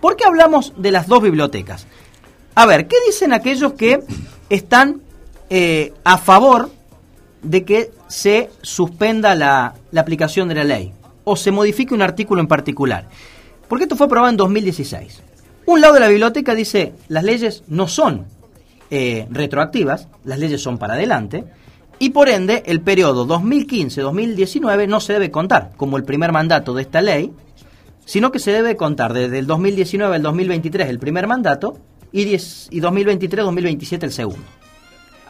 ¿Por 0.00 0.14
qué 0.14 0.24
hablamos 0.24 0.72
de 0.76 0.92
las 0.92 1.08
dos 1.08 1.20
bibliotecas? 1.20 1.88
A 2.54 2.64
ver, 2.64 2.86
¿qué 2.86 2.96
dicen 3.08 3.32
aquellos 3.32 3.72
que 3.72 4.00
están 4.48 5.02
eh, 5.50 5.92
a 6.04 6.18
favor 6.18 6.70
de 7.42 7.64
que 7.64 7.90
se 8.08 8.50
suspenda 8.62 9.34
la, 9.34 9.74
aplicación 9.96 10.48
de 10.48 10.54
la 10.54 10.64
ley 10.64 10.92
o 11.24 11.36
se 11.36 11.50
modifique 11.50 11.94
un 11.94 12.02
artículo 12.02 12.40
en 12.40 12.48
particular? 12.48 13.08
Porque 13.68 13.84
esto 13.84 13.96
fue 13.96 14.06
aprobado 14.06 14.30
en 14.30 14.36
2016. 14.36 15.22
Un 15.66 15.80
lado 15.80 15.94
de 15.94 16.00
la 16.00 16.08
biblioteca 16.08 16.54
dice 16.54 16.94
las 17.08 17.24
leyes 17.24 17.64
no 17.68 17.88
son 17.88 18.26
eh, 18.90 19.26
retroactivas, 19.30 20.08
las 20.24 20.38
leyes 20.38 20.62
son 20.62 20.78
para 20.78 20.94
adelante, 20.94 21.44
y 21.98 22.10
por 22.10 22.28
ende 22.28 22.62
el 22.66 22.80
periodo 22.80 23.26
2015-2019 23.26 24.86
no 24.86 25.00
se 25.00 25.14
debe 25.14 25.30
contar 25.30 25.72
como 25.76 25.96
el 25.96 26.04
primer 26.04 26.32
mandato 26.32 26.72
de 26.72 26.82
esta 26.82 27.02
ley, 27.02 27.32
sino 28.04 28.32
que 28.32 28.38
se 28.38 28.52
debe 28.52 28.76
contar 28.76 29.12
desde 29.12 29.38
el 29.38 29.46
2019 29.46 30.16
al 30.16 30.22
2023 30.22 30.88
el 30.88 30.98
primer 30.98 31.26
mandato 31.26 31.76
y, 32.12 32.24
10 32.24 32.68
y 32.70 32.80
2023-2027 32.80 34.02
el 34.04 34.12
segundo. 34.12 34.46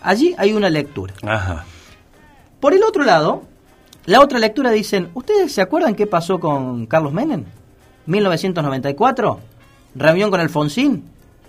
Allí 0.03 0.35
hay 0.39 0.53
una 0.53 0.71
lectura. 0.71 1.15
Ajá. 1.23 1.65
Por 2.61 2.75
el 2.75 2.83
otro 2.83 3.05
lado, 3.05 3.43
la 4.07 4.21
otra 4.21 4.39
lectura 4.39 4.71
dicen, 4.71 5.11
¿ustedes 5.15 5.53
se 5.53 5.61
acuerdan 5.61 5.95
qué 5.95 6.07
pasó 6.07 6.41
con 6.41 6.87
Carlos 6.87 7.13
Menem? 7.13 7.45
1994, 8.07 9.41
reunión 9.95 10.31
con 10.31 10.41
Alfonsín, 10.41 11.05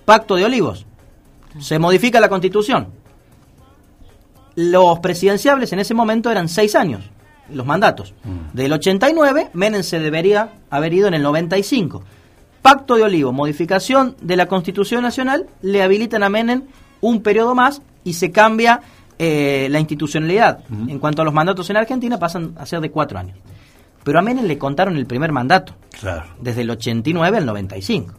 pacto 0.05 0.35
de 0.35 0.45
olivos. 0.45 0.85
Se 1.59 1.79
modifica 1.79 2.19
la 2.19 2.29
constitución. 2.29 2.87
Los 4.55 4.99
presidenciables 4.99 5.71
en 5.71 5.79
ese 5.79 5.93
momento 5.93 6.29
eran 6.29 6.49
seis 6.49 6.75
años, 6.75 7.09
los 7.49 7.65
mandatos. 7.65 8.13
Del 8.53 8.73
89, 8.73 9.51
Menem 9.53 9.83
se 9.83 9.99
debería 9.99 10.53
haber 10.69 10.93
ido 10.93 11.07
en 11.07 11.13
el 11.13 11.23
95. 11.23 12.03
Pacto 12.61 12.95
de 12.95 13.03
Olivo, 13.03 13.31
modificación 13.31 14.15
de 14.21 14.35
la 14.35 14.47
Constitución 14.47 15.01
Nacional, 15.01 15.47
le 15.61 15.81
habilitan 15.81 16.23
a 16.23 16.29
Menem 16.29 16.63
un 17.01 17.21
periodo 17.21 17.55
más 17.55 17.81
y 18.03 18.13
se 18.13 18.31
cambia 18.31 18.81
eh, 19.17 19.67
la 19.69 19.79
institucionalidad. 19.79 20.59
En 20.87 20.99
cuanto 20.99 21.21
a 21.21 21.25
los 21.25 21.33
mandatos 21.33 21.69
en 21.69 21.77
Argentina, 21.77 22.17
pasan 22.19 22.53
a 22.57 22.65
ser 22.65 22.81
de 22.81 22.91
cuatro 22.91 23.17
años. 23.19 23.37
Pero 24.03 24.19
a 24.19 24.21
Menem 24.21 24.45
le 24.45 24.57
contaron 24.57 24.97
el 24.97 25.05
primer 25.05 25.31
mandato, 25.31 25.73
Claro. 25.99 26.25
desde 26.41 26.61
el 26.61 26.69
89 26.69 27.37
al 27.37 27.45
95. 27.45 28.13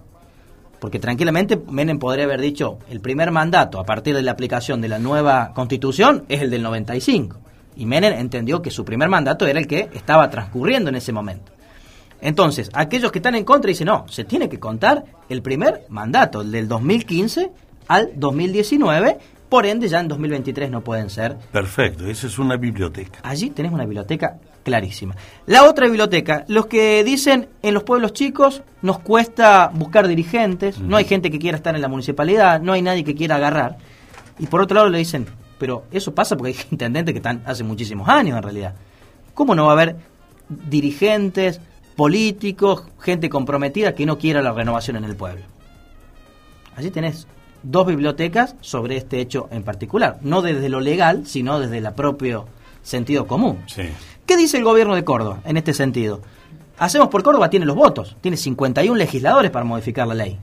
Porque 0.79 0.99
tranquilamente 0.99 1.61
Menem 1.71 1.99
podría 1.99 2.25
haber 2.25 2.41
dicho, 2.41 2.79
el 2.89 3.01
primer 3.01 3.31
mandato 3.31 3.79
a 3.81 3.85
partir 3.85 4.15
de 4.15 4.23
la 4.23 4.33
aplicación 4.33 4.81
de 4.81 4.89
la 4.89 4.99
nueva 4.99 5.53
constitución 5.55 6.25
es 6.29 6.41
el 6.41 6.51
del 6.51 6.63
95. 6.63 7.39
Y 7.77 7.85
Menem 7.87 8.15
entendió 8.19 8.63
que 8.63 8.71
su 8.71 8.85
primer 8.85 9.09
mandato 9.11 9.47
era 9.47 9.59
el 9.59 9.67
que 9.67 9.91
estaba 9.93 10.29
transcurriendo 10.31 10.89
en 10.89 10.97
ese 10.97 11.13
momento. 11.13 11.53
Entonces, 12.23 12.71
aquellos 12.75 13.13
que 13.13 13.19
están 13.19 13.35
en 13.35 13.45
contra 13.45 13.69
dicen, 13.69 13.87
no, 13.87 14.07
se 14.09 14.25
tiene 14.25 14.49
que 14.49 14.59
contar 14.59 15.05
el 15.29 15.43
primer 15.43 15.85
mandato, 15.89 16.43
el 16.43 16.53
del 16.53 16.69
2015 16.69 17.51
al 17.89 18.11
2019, 18.15 19.19
por 19.49 19.67
ende 19.67 19.89
ya 19.89 20.01
en 20.01 20.09
2023 20.09 20.71
no 20.71 20.81
pueden 20.81 21.11
ser 21.11 21.37
Perfecto, 21.51 22.07
esa 22.07 22.29
es 22.29 22.39
una 22.39 22.57
biblioteca. 22.57 23.19
Allí 23.23 23.51
tenés 23.51 23.73
una 23.73 23.85
biblioteca 23.85 24.39
clarísima. 24.63 25.17
La 25.47 25.65
otra 25.65 25.87
biblioteca, 25.87 26.45
los 26.47 26.67
que 26.67 27.03
dicen 27.03 27.49
en 27.63 27.75
los 27.75 27.83
pueblos 27.83 28.13
chicos 28.13 28.63
nos 28.83 29.01
cuesta 29.01 29.71
buscar 29.75 30.07
dirigentes, 30.07 30.79
no 30.79 30.97
hay 30.97 31.05
gente 31.05 31.31
que 31.31 31.39
quiera 31.39 31.57
estar 31.57 31.75
en 31.75 31.83
la 31.83 31.89
municipalidad, 31.89 32.61
no 32.61 32.73
hay 32.73 32.83
nadie 32.83 33.03
que 33.03 33.15
quiera 33.15 33.37
agarrar. 33.37 33.79
Y 34.39 34.47
por 34.47 34.61
otro 34.61 34.77
lado 34.77 34.89
le 34.89 34.99
dicen, 34.99 35.27
pero 35.59 35.85
eso 35.91 36.15
pasa 36.15 36.37
porque 36.37 36.53
hay 36.53 36.59
intendentes 36.71 37.13
que 37.13 37.19
están 37.19 37.43
hace 37.45 37.65
muchísimos 37.65 38.09
años 38.09 38.37
en 38.37 38.43
realidad. 38.43 38.75
¿Cómo 39.35 39.55
no 39.55 39.65
va 39.65 39.71
a 39.71 39.75
haber 39.75 39.97
dirigentes, 40.49 41.61
políticos, 42.01 42.85
gente 42.99 43.29
comprometida 43.29 43.95
que 43.95 44.07
no 44.07 44.17
quiera 44.17 44.41
la 44.41 44.55
renovación 44.55 44.97
en 44.97 45.05
el 45.05 45.17
pueblo? 45.17 45.43
Allí 46.75 46.91
tenés 46.91 47.27
dos 47.63 47.87
bibliotecas 47.87 48.57
sobre 48.63 48.97
este 48.97 49.21
hecho 49.21 49.49
en 49.51 49.63
particular, 49.65 50.17
no 50.23 50.41
desde 50.41 50.71
lo 50.71 50.81
legal, 50.81 51.27
sino 51.27 51.61
desde 51.61 51.77
el 51.77 51.93
propio 51.93 52.47
sentido 52.83 53.27
común. 53.27 53.59
Sí. 53.67 53.83
¿Qué 54.25 54.39
dice 54.39 54.57
el 54.57 54.65
gobierno 54.65 54.95
de 54.95 55.05
Córdoba 55.05 55.41
en 55.45 55.59
este 55.59 55.75
sentido? 55.75 56.23
Hacemos 56.79 57.09
por 57.09 57.23
Córdoba 57.23 57.51
tiene 57.51 57.67
los 57.67 57.77
votos, 57.77 58.17
tiene 58.23 58.39
51 58.39 58.97
legisladores 58.97 59.51
para 59.51 59.67
modificar 59.67 60.09
la 60.09 60.15
ley. 60.15 60.39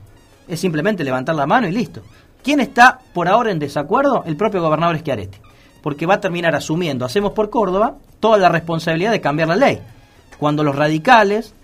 Es 0.46 0.60
simplemente 0.60 1.02
levantar 1.02 1.34
la 1.34 1.48
mano 1.48 1.66
y 1.66 1.72
listo. 1.72 2.02
¿Quién 2.40 2.60
está 2.60 3.00
por 3.12 3.26
ahora 3.26 3.50
en 3.50 3.58
desacuerdo? 3.58 4.22
El 4.26 4.36
propio 4.36 4.62
gobernador 4.62 4.96
Schiaretti. 5.00 5.38
Porque 5.82 6.06
va 6.06 6.14
a 6.14 6.20
terminar 6.20 6.54
asumiendo, 6.54 7.04
hacemos 7.04 7.32
por 7.32 7.50
Córdoba, 7.50 7.96
toda 8.20 8.38
la 8.38 8.48
responsabilidad 8.48 9.10
de 9.10 9.20
cambiar 9.20 9.48
la 9.48 9.56
ley. 9.56 9.80
Cuando 10.38 10.64
los 10.64 10.76
radicales 10.76 11.54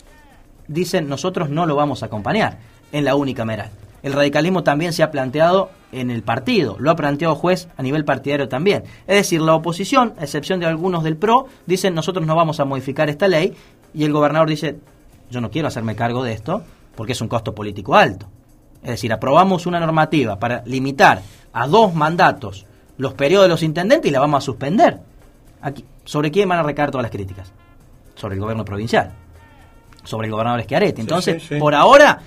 dicen 0.69 1.09
nosotros 1.09 1.51
no 1.51 1.67
lo 1.67 1.77
vamos 1.77 2.03
a 2.03 2.07
acompañar 2.07 2.59
en 2.93 3.05
la 3.05 3.15
unicameral. 3.15 3.71
El 4.03 4.13
radicalismo 4.13 4.63
también 4.63 4.93
se 4.93 5.03
ha 5.03 5.11
planteado 5.11 5.71
en 5.91 6.11
el 6.11 6.23
partido, 6.23 6.77
lo 6.79 6.91
ha 6.91 6.97
planteado 6.97 7.35
juez 7.35 7.69
a 7.77 7.83
nivel 7.83 8.05
partidario 8.05 8.49
también. 8.49 8.85
Es 9.07 9.17
decir, 9.17 9.41
la 9.41 9.55
oposición, 9.55 10.13
a 10.19 10.25
excepción 10.25 10.61
de 10.61 10.67
algunos 10.67 11.05
del 11.05 11.17
PRO, 11.17 11.47
dicen 11.67 11.95
nosotros 11.95 12.27
no 12.27 12.37
vamos 12.37 12.61
a 12.61 12.65
modificar 12.65 13.09
esta 13.09 13.29
ley 13.29 13.55
y 13.95 14.05
el 14.05 14.13
gobernador 14.13 14.49
dice 14.49 14.79
yo 15.31 15.41
no 15.41 15.51
quiero 15.51 15.69
hacerme 15.69 15.97
cargo 15.97 16.23
de 16.23 16.33
esto 16.33 16.63
porque 16.95 17.13
es 17.13 17.21
un 17.21 17.29
costo 17.29 17.55
político 17.55 17.95
alto. 17.95 18.27
Es 18.83 18.91
decir, 18.91 19.13
aprobamos 19.13 19.67
una 19.67 19.81
normativa 19.81 20.39
para 20.39 20.63
limitar 20.67 21.23
a 21.53 21.67
dos 21.67 21.95
mandatos 21.95 22.67
los 22.99 23.15
periodos 23.15 23.47
de 23.47 23.49
los 23.49 23.63
intendentes 23.63 24.09
y 24.09 24.13
la 24.13 24.21
vamos 24.21 24.39
a 24.39 24.47
suspender. 24.47 25.01
Aquí, 25.63 25.85
¿Sobre 26.05 26.31
quién 26.31 26.49
van 26.49 26.59
a 26.59 26.63
recaer 26.63 26.91
todas 26.91 27.05
las 27.05 27.11
críticas? 27.11 27.51
Sobre 28.15 28.35
el 28.35 28.41
gobierno 28.41 28.65
provincial, 28.65 29.13
sobre 30.05 30.27
el 30.29 30.33
gobernador 30.33 30.63
Schiaretti. 30.63 31.01
Entonces, 31.01 31.43
sí, 31.43 31.49
sí. 31.55 31.57
por 31.61 31.75
ahora, 31.75 32.21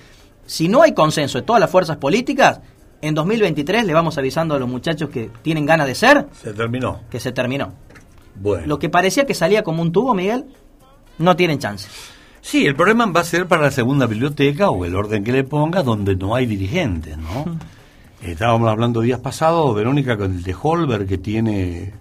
si 0.46 0.68
no 0.68 0.82
hay 0.82 0.92
consenso 0.92 1.38
de 1.38 1.42
todas 1.44 1.60
las 1.60 1.70
fuerzas 1.70 1.96
políticas, 1.96 2.60
en 3.00 3.14
2023 3.14 3.84
le 3.86 3.94
vamos 3.94 4.18
avisando 4.18 4.54
a 4.54 4.58
los 4.58 4.68
muchachos 4.68 5.08
que 5.10 5.30
tienen 5.42 5.64
ganas 5.66 5.86
de 5.86 5.94
ser 5.94 6.26
Se 6.32 6.52
terminó. 6.52 7.00
que 7.10 7.20
se 7.20 7.32
terminó. 7.32 7.72
Bueno. 8.34 8.66
Lo 8.66 8.78
que 8.78 8.88
parecía 8.88 9.24
que 9.26 9.34
salía 9.34 9.62
como 9.62 9.82
un 9.82 9.92
tubo, 9.92 10.14
Miguel, 10.14 10.44
no 11.18 11.34
tienen 11.36 11.58
chance. 11.58 11.88
Sí, 12.40 12.66
el 12.66 12.74
problema 12.76 13.06
va 13.06 13.20
a 13.20 13.24
ser 13.24 13.46
para 13.46 13.62
la 13.62 13.70
segunda 13.70 14.06
biblioteca 14.06 14.70
o 14.70 14.84
el 14.84 14.94
orden 14.94 15.24
que 15.24 15.32
le 15.32 15.44
ponga 15.44 15.82
donde 15.82 16.16
no 16.16 16.34
hay 16.34 16.46
dirigentes, 16.46 17.16
¿no? 17.18 17.58
Estábamos 18.22 18.68
hablando 18.68 19.00
días 19.00 19.20
pasados, 19.20 19.74
Verónica, 19.74 20.16
con 20.16 20.32
el 20.32 20.42
de 20.42 20.56
Holber 20.60 21.06
que 21.06 21.18
tiene 21.18 21.92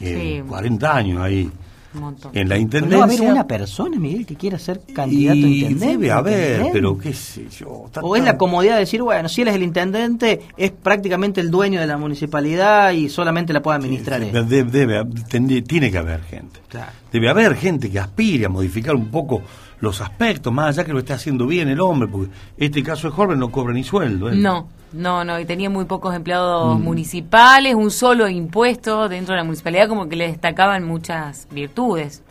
eh, 0.00 0.40
Sí. 0.42 0.48
40 0.48 0.94
años 0.96 1.20
ahí. 1.22 1.50
En 1.94 2.02
la 2.02 2.42
¿No 2.42 2.48
va 2.48 2.54
a 2.54 2.58
intendencia. 2.58 3.04
haber 3.04 3.20
una 3.22 3.46
persona, 3.46 3.98
Miguel, 3.98 4.26
que 4.26 4.34
quiera 4.36 4.58
ser 4.58 4.80
candidato 4.92 5.34
a 5.38 5.40
y 5.40 5.60
intendente? 5.62 5.86
debe 5.86 6.10
haber, 6.10 6.66
pero 6.72 6.98
qué 6.98 7.12
sé 7.12 7.46
yo. 7.48 7.86
O 8.02 8.16
es 8.16 8.24
la 8.24 8.36
comodidad 8.36 8.74
de 8.74 8.80
decir, 8.80 9.00
bueno, 9.02 9.28
si 9.28 9.42
él 9.42 9.48
es 9.48 9.54
el 9.54 9.62
intendente, 9.62 10.40
es 10.56 10.70
prácticamente 10.72 11.40
el 11.40 11.50
dueño 11.50 11.80
de 11.80 11.86
la 11.86 11.96
municipalidad 11.96 12.90
y 12.92 13.08
solamente 13.08 13.52
la 13.52 13.62
puede 13.62 13.76
administrar 13.76 14.22
él. 14.22 14.32
Debe, 14.32 14.64
debe- 14.64 15.62
tiene 15.62 15.90
que 15.90 15.98
haber 15.98 16.22
gente. 16.22 16.60
Claro. 16.68 16.90
Debe 17.12 17.28
haber 17.30 17.54
gente 17.54 17.90
que 17.90 17.98
aspire 18.00 18.46
a 18.46 18.48
modificar 18.48 18.94
un 18.96 19.08
poco 19.10 19.42
los 19.84 20.00
aspectos, 20.00 20.52
más 20.52 20.70
allá 20.76 20.84
que 20.84 20.92
lo 20.92 20.98
esté 20.98 21.12
haciendo 21.12 21.46
bien 21.46 21.68
el 21.68 21.80
hombre, 21.80 22.08
porque 22.08 22.30
este 22.56 22.82
caso 22.82 23.08
de 23.10 23.14
Holber 23.16 23.36
no 23.38 23.50
cobra 23.52 23.72
ni 23.72 23.84
sueldo. 23.84 24.30
¿eh? 24.30 24.34
No, 24.36 24.66
no, 24.92 25.24
no, 25.24 25.38
y 25.38 25.44
tenía 25.44 25.70
muy 25.70 25.84
pocos 25.84 26.14
empleados 26.14 26.78
Mm. 26.78 26.82
municipales, 26.82 27.74
un 27.74 27.90
solo 27.90 28.28
impuesto 28.28 29.08
dentro 29.08 29.34
de 29.34 29.38
la 29.40 29.44
municipalidad, 29.44 29.88
como 29.88 30.08
que 30.08 30.16
le 30.16 30.26
destacaban 30.28 30.84
muchas 30.84 31.46
virtudes. 31.52 32.22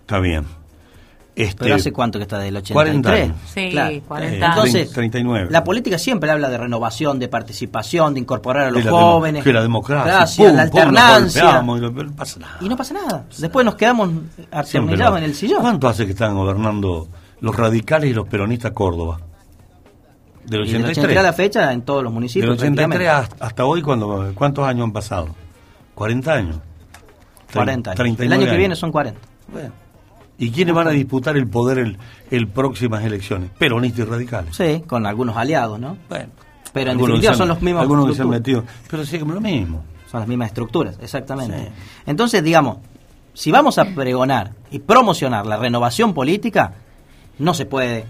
Está 0.00 0.20
bien. 0.20 0.44
Este, 1.40 1.56
Pero 1.64 1.76
hace 1.76 1.92
cuánto 1.92 2.18
que 2.18 2.24
está 2.24 2.38
del 2.40 2.56
83. 2.56 2.72
40 2.74 3.12
años. 3.12 3.36
Sí, 3.54 3.68
Claro. 3.70 3.94
40 4.08 4.36
Eh, 4.36 4.42
años. 4.42 4.56
Entonces, 4.56 4.90
39. 4.92 5.48
la 5.50 5.62
política 5.62 5.96
siempre 5.98 6.30
habla 6.32 6.48
de 6.48 6.58
renovación, 6.58 7.18
de 7.20 7.28
participación, 7.28 8.14
de 8.14 8.20
incorporar 8.20 8.64
a 8.66 8.70
los 8.72 8.82
De 8.84 8.90
la 8.90 8.96
jóvenes. 8.96 9.44
que 9.44 9.52
la 9.52 9.62
democracia. 9.62 10.04
Gracias, 10.12 10.48
pum, 10.48 10.56
la 10.56 10.66
pum, 10.68 10.80
alternancia. 10.80 11.42
golpeamos 11.44 11.78
y 11.78 11.82
no- 11.82 12.12
pasa 12.16 12.40
nada. 12.40 12.56
y 12.60 12.68
no 12.68 12.76
pasa 12.76 12.94
nada. 12.94 13.24
Después 13.38 13.64
nos 13.64 13.76
quedamos 13.76 14.10
atornillados 14.50 15.18
en 15.18 15.24
el 15.24 15.34
sillón. 15.36 15.60
¿Cuánto 15.60 15.86
hace 15.88 16.06
que 16.06 16.12
están 16.12 16.34
gobernando 16.34 17.06
los 17.40 17.54
radicales 17.54 18.10
y 18.10 18.14
los 18.14 18.26
peronistas 18.26 18.72
Córdoba? 18.72 19.20
Del 20.44 20.62
Y 20.66 20.72
del 20.72 20.82
83. 20.82 20.98
83 20.98 21.18
a 21.18 21.22
la 21.22 21.32
fecha 21.32 21.72
en 21.72 21.82
todos 21.82 22.02
los 22.02 22.12
municipios. 22.12 22.46
Del 22.58 22.58
83 22.58 22.88
prácticamente. 22.88 23.32
hasta, 23.34 23.44
hasta 23.46 23.64
hoy, 23.64 23.82
cuando, 23.82 24.32
¿cuántos 24.34 24.66
años 24.66 24.84
han 24.84 24.92
pasado? 24.92 25.28
¿40 25.94 26.26
años? 26.32 26.56
40 27.52 27.90
años. 27.90 27.96
39 27.96 28.26
El 28.26 28.32
año 28.32 28.40
que 28.44 28.48
años. 28.50 28.58
viene 28.58 28.74
son 28.76 28.90
40. 28.90 29.20
Bueno. 29.52 29.70
¿Y 30.38 30.50
quiénes 30.52 30.74
van 30.74 30.86
a 30.86 30.90
disputar 30.90 31.36
el 31.36 31.48
poder 31.48 31.78
el, 31.78 31.98
el 32.30 32.46
próximas 32.46 33.04
elecciones? 33.04 33.50
Peronistas 33.58 34.06
y 34.06 34.10
radicales. 34.10 34.56
Sí, 34.56 34.84
con 34.86 35.04
algunos 35.04 35.36
aliados, 35.36 35.80
¿no? 35.80 35.96
Bueno. 36.08 36.28
Pero 36.72 36.92
en 36.92 36.98
definitiva 36.98 37.34
son 37.34 37.48
los 37.48 37.60
mismos. 37.60 37.82
Algunos 37.82 38.06
que 38.08 38.14
se 38.14 38.22
han 38.22 38.28
metido. 38.28 38.64
Pero 38.88 39.04
sí, 39.04 39.18
como 39.18 39.34
lo 39.34 39.40
mismo. 39.40 39.82
Son 40.10 40.20
las 40.20 40.28
mismas 40.28 40.48
estructuras, 40.48 40.98
exactamente. 41.02 41.58
Sí. 41.58 41.68
Entonces, 42.06 42.42
digamos, 42.42 42.78
si 43.34 43.50
vamos 43.50 43.78
a 43.78 43.84
pregonar 43.86 44.52
y 44.70 44.78
promocionar 44.78 45.46
la 45.46 45.56
renovación 45.56 46.14
política, 46.14 46.74
no 47.38 47.52
se 47.54 47.66
puede 47.66 48.04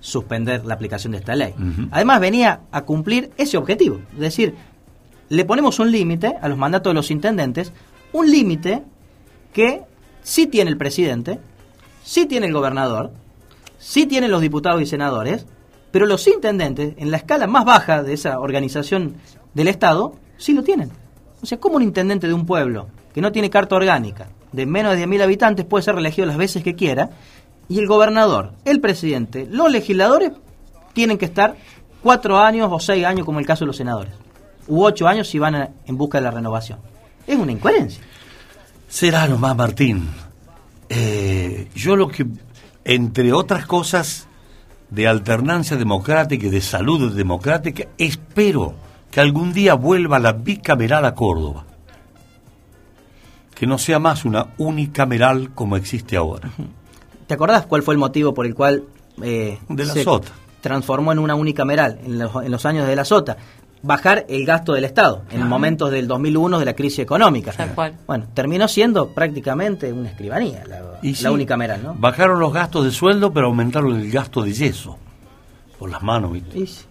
suspender 0.00 0.64
la 0.64 0.74
aplicación 0.74 1.12
de 1.12 1.18
esta 1.18 1.34
ley. 1.34 1.54
Además, 1.90 2.20
venía 2.20 2.60
a 2.72 2.82
cumplir 2.82 3.30
ese 3.36 3.56
objetivo. 3.56 4.00
Es 4.14 4.20
decir, 4.20 4.54
le 5.28 5.44
ponemos 5.44 5.78
un 5.78 5.90
límite 5.90 6.34
a 6.40 6.48
los 6.48 6.58
mandatos 6.58 6.90
de 6.90 6.94
los 6.94 7.10
intendentes, 7.10 7.72
un 8.12 8.30
límite 8.30 8.82
que 9.52 9.82
sí 10.22 10.46
tiene 10.46 10.70
el 10.70 10.76
presidente, 10.76 11.40
sí 12.02 12.26
tiene 12.26 12.46
el 12.46 12.52
gobernador, 12.52 13.12
sí 13.78 14.06
tienen 14.06 14.30
los 14.30 14.40
diputados 14.40 14.82
y 14.82 14.86
senadores, 14.86 15.46
pero 15.90 16.06
los 16.06 16.26
intendentes, 16.26 16.94
en 16.98 17.10
la 17.10 17.16
escala 17.16 17.46
más 17.46 17.64
baja 17.64 18.02
de 18.02 18.12
esa 18.12 18.38
organización 18.38 19.16
del 19.54 19.68
Estado, 19.68 20.14
sí 20.36 20.52
lo 20.52 20.62
tienen. 20.62 20.90
O 21.42 21.46
sea, 21.46 21.58
¿cómo 21.58 21.76
un 21.76 21.82
intendente 21.82 22.28
de 22.28 22.34
un 22.34 22.46
pueblo 22.46 22.88
que 23.12 23.20
no 23.20 23.32
tiene 23.32 23.50
carta 23.50 23.76
orgánica, 23.76 24.28
de 24.52 24.66
menos 24.66 24.96
de 24.96 25.06
10.000 25.06 25.22
habitantes, 25.22 25.66
puede 25.66 25.82
ser 25.82 25.94
reelegido 25.94 26.26
las 26.26 26.36
veces 26.36 26.62
que 26.62 26.74
quiera? 26.74 27.10
Y 27.68 27.78
el 27.78 27.86
gobernador, 27.86 28.52
el 28.64 28.80
presidente, 28.80 29.46
los 29.50 29.70
legisladores 29.70 30.32
tienen 30.92 31.18
que 31.18 31.24
estar 31.24 31.56
cuatro 32.02 32.38
años 32.38 32.68
o 32.70 32.78
seis 32.80 33.04
años, 33.04 33.24
como 33.24 33.38
el 33.38 33.46
caso 33.46 33.64
de 33.64 33.68
los 33.68 33.76
senadores, 33.76 34.12
u 34.68 34.84
ocho 34.84 35.06
años 35.08 35.28
si 35.28 35.38
van 35.38 35.70
en 35.86 35.96
busca 35.96 36.18
de 36.18 36.24
la 36.24 36.30
renovación. 36.30 36.78
Es 37.26 37.38
una 37.38 37.52
incoherencia. 37.52 38.02
Será 38.88 39.26
nomás, 39.28 39.56
Martín. 39.56 40.08
Eh, 40.92 41.68
yo 41.74 41.94
lo 41.96 42.08
que, 42.08 42.26
entre 42.84 43.32
otras 43.32 43.64
cosas, 43.64 44.26
de 44.90 45.06
alternancia 45.06 45.76
democrática 45.76 46.46
y 46.46 46.50
de 46.50 46.60
salud 46.60 47.14
democrática, 47.14 47.84
espero 47.96 48.74
que 49.10 49.20
algún 49.20 49.52
día 49.52 49.74
vuelva 49.74 50.18
la 50.18 50.32
bicameral 50.32 51.04
a 51.04 51.14
Córdoba. 51.14 51.64
que 53.54 53.66
no 53.66 53.76
sea 53.76 53.98
más 53.98 54.24
una 54.24 54.46
unicameral 54.56 55.50
como 55.54 55.76
existe 55.76 56.16
ahora. 56.16 56.50
¿Te 57.26 57.34
acordás 57.34 57.66
cuál 57.66 57.82
fue 57.82 57.92
el 57.94 57.98
motivo 57.98 58.32
por 58.32 58.46
el 58.46 58.54
cual 58.54 58.84
eh, 59.22 59.58
De 59.68 59.84
la 59.84 59.92
se 59.92 60.02
sota. 60.02 60.32
transformó 60.62 61.12
en 61.12 61.18
una 61.18 61.34
unicameral 61.34 62.00
en 62.02 62.18
los, 62.18 62.34
en 62.42 62.50
los 62.50 62.64
años 62.64 62.86
de 62.88 62.96
la 62.96 63.04
sota? 63.04 63.36
Bajar 63.82 64.26
el 64.28 64.44
gasto 64.44 64.74
del 64.74 64.84
Estado 64.84 65.22
en 65.30 65.46
momentos 65.48 65.90
del 65.90 66.06
2001 66.06 66.58
de 66.58 66.64
la 66.66 66.74
crisis 66.74 66.98
económica. 66.98 67.50
Tal 67.52 67.70
cual. 67.74 67.94
Bueno, 68.06 68.26
terminó 68.34 68.68
siendo 68.68 69.08
prácticamente 69.14 69.90
una 69.92 70.10
escribanía 70.10 70.64
la, 70.66 70.80
Y 71.02 71.12
la 71.12 71.16
sí, 71.16 71.26
unicameral, 71.26 71.82
¿no? 71.82 71.94
Bajaron 71.94 72.38
los 72.40 72.52
gastos 72.52 72.84
de 72.84 72.90
sueldo, 72.90 73.32
pero 73.32 73.46
aumentaron 73.46 73.96
el 73.98 74.10
gasto 74.10 74.42
de 74.42 74.52
yeso. 74.52 74.98
Por 75.78 75.90
las 75.90 76.02
manos, 76.02 76.30
¿viste? 76.32 76.58
Y 76.58 76.66
sí. 76.66 76.84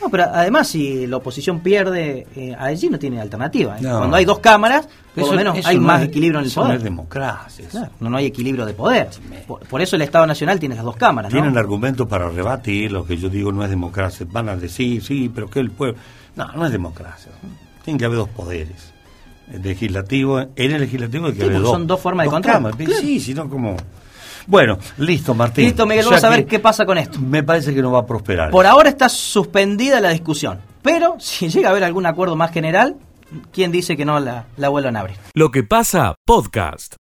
No, 0.00 0.08
pero 0.10 0.24
además 0.24 0.66
si 0.66 1.06
la 1.06 1.18
oposición 1.18 1.60
pierde, 1.60 2.26
eh, 2.34 2.56
allí 2.58 2.88
no 2.88 2.98
tiene 2.98 3.20
alternativa. 3.20 3.78
¿eh? 3.78 3.82
No. 3.82 3.98
Cuando 3.98 4.16
hay 4.16 4.24
dos 4.24 4.40
cámaras, 4.40 4.88
por 5.14 5.22
Eso- 5.22 5.30
lo 5.34 5.38
menos 5.38 5.64
hay 5.64 5.76
no 5.76 5.82
más 5.82 6.02
es- 6.02 6.08
equilibrio 6.08 6.40
en 6.40 6.44
el 6.46 6.50
eso 6.50 6.60
no 6.62 6.66
poder. 6.66 6.78
es 6.78 6.82
democracia. 6.82 7.68
Claro, 7.70 7.90
no, 8.00 8.10
no 8.10 8.16
hay 8.16 8.26
equilibrio 8.26 8.66
de 8.66 8.74
poder. 8.74 9.10
Por, 9.46 9.60
por 9.60 9.80
eso 9.80 9.94
el 9.94 10.02
Estado 10.02 10.26
Nacional 10.26 10.58
tiene 10.58 10.74
las 10.74 10.82
dos 10.82 10.96
cámaras. 10.96 11.30
Tienen 11.30 11.56
argumentos 11.56 12.08
para 12.08 12.28
rebatir 12.28 12.90
lo 12.90 13.04
que 13.06 13.16
yo 13.16 13.28
digo 13.28 13.52
no 13.52 13.62
es 13.62 13.70
democracia. 13.70 14.26
Van 14.28 14.48
a 14.48 14.56
decir, 14.56 15.04
sí, 15.04 15.30
pero 15.32 15.48
que 15.48 15.60
el 15.60 15.70
pueblo... 15.70 15.96
No, 16.36 16.46
no 16.52 16.66
es 16.66 16.72
democracia. 16.72 17.30
Tiene 17.84 17.98
que 17.98 18.04
haber 18.04 18.18
dos 18.18 18.28
poderes. 18.28 18.92
El 19.52 19.62
legislativo, 19.62 20.40
en 20.40 20.50
el 20.56 20.80
legislativo 20.80 21.26
hay 21.26 21.32
que 21.32 21.40
Sí, 21.40 21.44
haber 21.46 21.60
dos. 21.60 21.70
son 21.70 21.86
dos 21.86 22.00
formas 22.00 22.26
de 22.26 22.30
control. 22.30 22.54
cámaras. 22.54 22.76
Claro. 22.78 23.00
Sí, 23.00 23.20
sino 23.20 23.48
como... 23.48 23.76
Bueno, 24.46 24.78
listo, 24.98 25.34
Martín. 25.34 25.64
Listo, 25.66 25.86
Miguel, 25.86 26.06
O 26.06 26.10
vamos 26.10 26.24
a 26.24 26.30
ver 26.30 26.46
qué 26.46 26.58
pasa 26.58 26.84
con 26.84 26.98
esto. 26.98 27.18
Me 27.20 27.42
parece 27.42 27.72
que 27.74 27.80
no 27.82 27.92
va 27.92 28.00
a 28.00 28.06
prosperar. 28.06 28.50
Por 28.50 28.66
ahora 28.66 28.88
está 28.88 29.08
suspendida 29.08 30.00
la 30.00 30.08
discusión, 30.10 30.60
pero 30.82 31.16
si 31.20 31.48
llega 31.48 31.68
a 31.68 31.70
haber 31.72 31.84
algún 31.84 32.06
acuerdo 32.06 32.34
más 32.34 32.50
general, 32.52 32.96
¿quién 33.52 33.70
dice 33.70 33.96
que 33.96 34.04
no 34.04 34.18
la, 34.20 34.46
la 34.56 34.68
vuelvan 34.68 34.96
a 34.96 35.00
abrir? 35.00 35.16
Lo 35.34 35.50
que 35.50 35.62
pasa, 35.62 36.14
podcast. 36.24 36.94